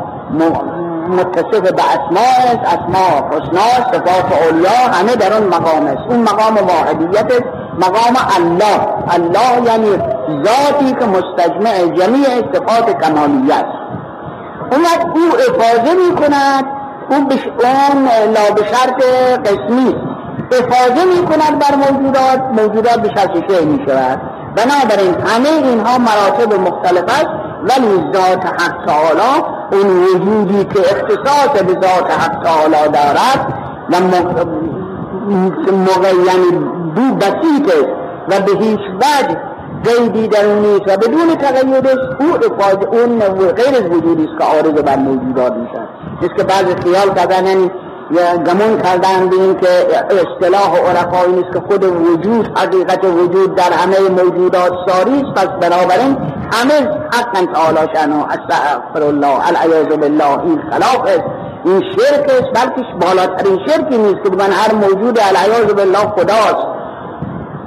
متصف 1.09 1.71
به 1.71 1.83
اسماء 1.83 2.39
است. 2.43 2.79
اسماء 2.79 3.29
حسنا 3.29 3.91
صفات 3.91 4.41
علیا 4.41 4.93
همه 4.93 5.15
در 5.15 5.33
اون 5.33 5.47
مقام 5.47 5.85
است. 5.85 6.09
اون 6.09 6.21
مقام 6.21 6.55
واحدیت 6.55 7.43
مقام 7.79 8.17
الله. 8.37 8.79
الله 9.09 9.71
یعنی 9.71 10.18
ذاتی 10.45 10.91
که 10.91 11.05
مستجمع 11.05 11.95
جمیع 11.95 12.27
صفات 12.53 13.03
کمالیت. 13.03 13.65
است 14.71 14.83
وقت 14.83 15.05
او 15.05 15.29
افاظه 15.49 15.93
می 15.93 16.15
کند 16.15 16.65
اون 17.09 17.27
بش 17.27 17.47
اون 17.47 18.05
لا 18.33 18.53
به 18.55 18.61
شرط 18.61 19.03
قسمی 19.45 19.95
افاظه 20.51 21.05
می 21.05 21.25
کند 21.25 21.59
بر 21.59 21.75
موجودات 21.75 22.41
موجودات 22.57 23.01
به 23.01 23.09
شرط 23.09 23.31
شیع 23.33 23.65
می 23.65 23.85
شود 23.87 24.21
بنابراین 24.55 25.15
همه 25.27 25.49
اینها 25.49 25.97
مراتب 25.97 26.53
مختلف 26.53 27.03
است 27.03 27.29
ولی 27.63 28.11
ذات 28.13 28.45
حق 28.45 28.85
تعالی 28.85 29.43
اون 29.71 30.03
وجودی 30.03 30.63
که 30.65 30.79
اختصاص 30.79 31.63
به 31.63 31.73
ذات 31.73 32.11
حق 32.11 32.43
تعالی 32.43 32.91
دارد 32.91 33.53
و 33.89 33.95
موقع 35.73 36.13
یعنی 36.25 36.51
دو 36.95 37.15
بسیط 37.15 37.67
است 37.67 37.89
و 38.29 38.39
به 38.45 38.65
هیچ 38.65 38.79
وجه 38.79 39.48
زیدی 39.83 40.27
در 40.27 40.45
اون 40.45 40.59
نیست 40.59 40.87
و 40.87 40.97
بدون 40.97 41.35
تغییرش 41.35 41.97
او 42.19 42.35
افاده 42.35 42.87
اون 42.87 43.19
غیر 43.51 43.75
از 43.75 43.85
وجودی 43.91 44.23
است 44.23 44.39
که 44.39 44.45
عارض 44.45 44.81
بر 44.81 44.95
موجودات 44.95 45.53
میشن 45.53 45.87
جس 46.21 46.29
که 46.37 46.43
بعض 46.43 46.65
خیال 46.83 47.13
کردن 47.15 47.69
یا 48.11 48.37
گمون 48.37 48.81
کردن 48.81 49.29
به 49.29 49.35
این 49.35 49.55
که 49.55 49.67
اصطلاح 50.09 50.77
عرفا 50.77 51.23
این 51.23 51.43
است 51.43 51.53
که 51.53 51.59
خود 51.59 51.83
وجود 51.83 52.57
حقیقت 52.57 53.05
وجود 53.05 53.55
در 53.55 53.73
همه 53.73 54.23
موجودات 54.23 54.71
ساری 54.87 55.21
است. 55.21 55.33
پس 55.35 55.47
بنابراین 55.47 56.17
همه 56.51 56.89
حقا 57.13 57.53
تعالی 57.53 57.89
شنو 57.95 58.23
استغفر 58.23 59.03
الله 59.03 59.47
العیاذ 59.47 59.87
بالله 59.87 60.39
این 60.39 60.61
خلاف 60.71 61.01
است. 61.01 61.23
این 61.65 61.81
شرک 61.81 62.29
است 62.29 62.65
بلکه 62.65 62.81
بالاترین 63.01 63.59
شرکی 63.67 63.97
نیست 63.97 64.23
که 64.23 64.29
من 64.29 64.51
هر 64.51 64.73
موجود 64.73 65.19
العیاذ 65.19 65.73
بالله 65.73 65.97
خداست. 65.99 66.67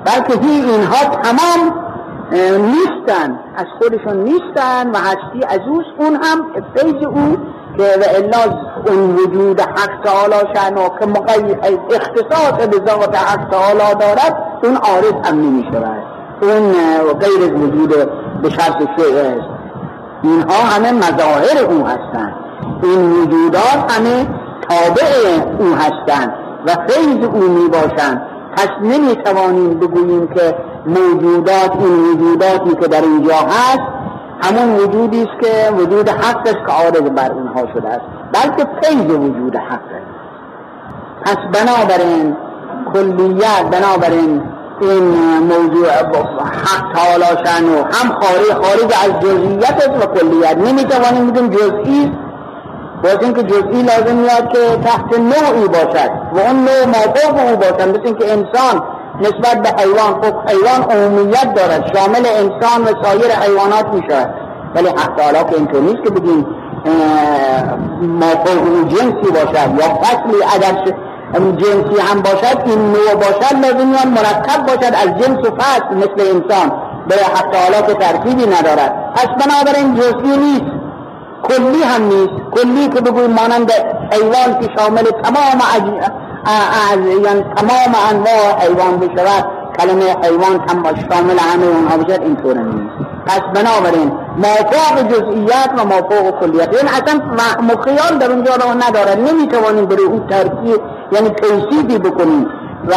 بلکه 0.05 0.46
هی 0.46 0.61
اینها 0.61 1.16
تمام 1.22 1.81
نیستن. 2.30 3.38
از 3.56 3.66
خودشون 3.78 4.16
نیستن 4.16 4.90
و 4.90 4.96
هستی 4.96 5.44
از 5.48 5.61
اوست. 5.68 5.88
اون 5.98 6.14
هم 6.14 6.46
فیض 6.74 7.06
او 7.06 7.37
که 7.76 7.82
و 7.82 8.04
الا 8.16 8.56
اون 8.87 9.16
وجود 9.16 9.61
حق 9.61 10.04
تعالی 10.04 10.48
شنو 10.54 10.88
که 10.88 11.96
اختصاص 11.96 12.66
به 12.66 12.90
ذات 12.90 13.16
حق 13.16 13.50
تعالی 13.50 13.94
دارد 14.00 14.37
اون 14.62 14.76
عارض 14.76 15.26
هم 15.26 15.35
نمی 15.35 15.64
شود 15.72 16.02
اون 16.42 16.72
غیر 17.12 17.54
وجود 17.54 18.11
به 18.42 18.50
شرط 18.50 18.78
شیء 18.98 19.18
است. 19.18 19.48
اینها 20.22 20.54
همه 20.54 20.92
مظاهر 20.92 21.64
او 21.70 21.87
هستند. 21.87 22.35
این 22.82 23.12
وجودات 23.12 23.92
همه 23.92 24.26
تابع 24.68 25.42
او 25.58 25.74
هستند 25.74 26.32
و 26.66 26.76
فیض 26.88 27.24
او 27.24 27.42
می 27.42 27.68
باشند 27.68 28.22
پس 28.56 28.68
نمی 28.82 29.16
توانیم 29.16 29.78
بگوییم 29.78 30.28
که 30.28 30.54
موجودات 30.86 31.76
این 31.76 32.12
وجوداتی 32.12 32.74
که 32.80 32.88
در 32.88 33.02
اینجا 33.02 33.34
هست 33.34 33.82
همون 34.42 34.76
وجودی 34.76 35.22
است 35.22 35.40
که 35.40 35.70
وجود 35.72 36.08
حق 36.08 36.46
است 36.46 36.66
که 36.66 36.72
عارض 36.72 37.10
بر 37.10 37.32
اونها 37.32 37.66
شده 37.74 37.88
است 37.88 38.04
بلکه 38.32 38.66
فیض 38.82 39.10
وجود 39.10 39.56
حق 39.56 39.80
است. 39.92 40.12
پس 41.24 41.36
بنابراین 41.36 42.36
کلیت 42.92 43.62
بنابراین 43.70 44.42
این 44.80 45.04
موضوع 45.38 45.88
حق 45.90 46.92
تعالی 46.94 47.24
شنو 47.44 47.76
هم 47.76 48.12
خارج 48.20 48.52
خارج 48.52 48.92
از 49.04 49.20
جزئیت 49.20 49.88
و 50.00 50.06
کلیت. 50.06 50.58
نمی‌توانیم 50.58 51.30
بگیم 51.30 51.48
جزئی 51.48 52.12
باز 53.02 53.16
اینکه 53.20 53.42
جزئی 53.42 53.82
لازم 53.82 54.16
میاد 54.16 54.48
که 54.52 54.76
تحت 54.84 55.18
نوعی 55.18 55.68
باشد 55.68 56.10
و 56.32 56.38
اون 56.38 56.56
نوع 56.56 56.84
مافوق 56.86 57.50
او 57.50 57.56
باشد 57.56 57.88
مثل 57.88 58.00
اینکه 58.04 58.32
انسان 58.32 58.82
نسبت 59.20 59.62
به 59.62 59.83
حیوان 59.83 60.22
خب 60.22 60.48
حیوان 60.48 60.90
عمومیت 60.90 61.55
دارد 61.55 61.96
شامل 61.96 62.27
انسان 62.27 62.83
و 62.83 63.05
سایر 63.05 63.33
حیوانات 63.33 63.87
می‌شود 63.94 64.35
ولی 64.75 64.88
حق 64.88 65.16
تعالی 65.16 65.38
که 65.38 65.55
اینطور 65.57 65.81
نیست 65.81 66.03
که 66.05 66.11
بگیم 66.11 66.46
او 68.46 68.85
جنسی 68.88 69.31
باشد 69.31 69.81
یا 69.81 69.94
فصلی 69.94 70.42
اگر 70.55 70.85
جنسی 71.35 72.01
هم 72.01 72.22
باشد 72.22 72.62
این 72.64 72.92
نوع 72.92 73.14
باشد 73.14 73.55
لازم 73.62 74.09
مرکب 74.09 74.66
باشد 74.66 74.94
از 74.94 75.09
جنس 75.22 75.38
و 75.38 75.51
فصل 75.59 75.94
مثل 75.94 76.35
انسان. 76.35 76.72
به 77.09 77.14
حق 77.14 77.51
تعالی 77.51 77.87
که 77.87 77.94
ترکیبی 77.94 78.46
ندارد. 78.46 79.12
پس 79.14 79.27
بنابراین 79.27 79.94
جزئی 79.94 80.37
نیست. 80.37 80.72
کلی 81.42 81.83
هم 81.83 82.03
نیست. 82.03 82.51
کلی 82.51 82.88
که 82.88 83.01
بگوی 83.01 83.27
مانند 83.27 83.72
حیوان 84.12 84.61
که 84.61 84.68
شامل 84.79 85.03
تمام 85.03 85.61
یعنی 86.46 87.44
تمام 87.57 87.94
انواع 88.11 88.61
حیوان 88.61 88.96
بشود 88.98 89.44
کلمه 89.78 90.05
حیوان 90.22 90.61
هم 90.68 90.85
شامل 91.11 91.38
همه 91.38 91.66
اونها 91.66 91.96
بشد 91.96 92.22
اینطور 92.22 92.59
نیست 92.59 93.12
پس 93.26 93.40
بنابراین 93.55 94.12
موافق 94.37 95.02
جزئیات 95.09 95.70
و 95.78 95.85
موافق 95.85 96.40
کلیات 96.40 96.74
یعنی 96.74 96.88
اصلا 96.88 97.20
مخیال 97.62 98.18
در 98.18 98.31
اونجا 98.31 98.55
رو 98.55 98.74
ندارد 98.88 99.18
نمی‌توانیم 99.18 99.87
برای 99.87 100.05
اون 100.05 100.26
ترکیب 100.26 100.81
یعنی 101.12 101.31
توصیفی 101.31 101.98
بکنیم 101.98 102.46
و 102.88 102.94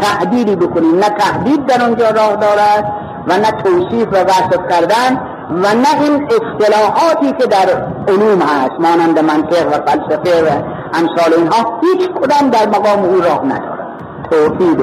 تحدیدی 0.00 0.56
بکنیم 0.56 0.94
نه 0.94 1.08
تحدید 1.08 1.66
در 1.66 1.84
اونجا 1.84 2.10
راه 2.10 2.36
دارد 2.36 2.92
و 3.26 3.36
نه 3.36 3.50
توصیف 3.50 4.08
و 4.12 4.16
وصف 4.16 4.68
کردن 4.70 5.20
و 5.50 5.74
نه 5.74 6.02
این 6.02 6.28
اصطلاحاتی 6.30 7.32
که 7.32 7.46
در 7.46 7.86
علوم 8.08 8.42
هست 8.42 8.80
مانند 8.80 9.18
منطق 9.18 9.66
و 9.66 9.90
فلسفه 9.90 10.42
و 10.42 10.79
امثال 10.94 11.34
اینها 11.36 11.80
هیچ 11.80 12.10
کدام 12.10 12.50
در 12.50 12.68
مقام 12.68 13.04
او 13.04 13.20
راه 13.20 13.44
ندارد. 13.44 13.88
توحید 14.30 14.80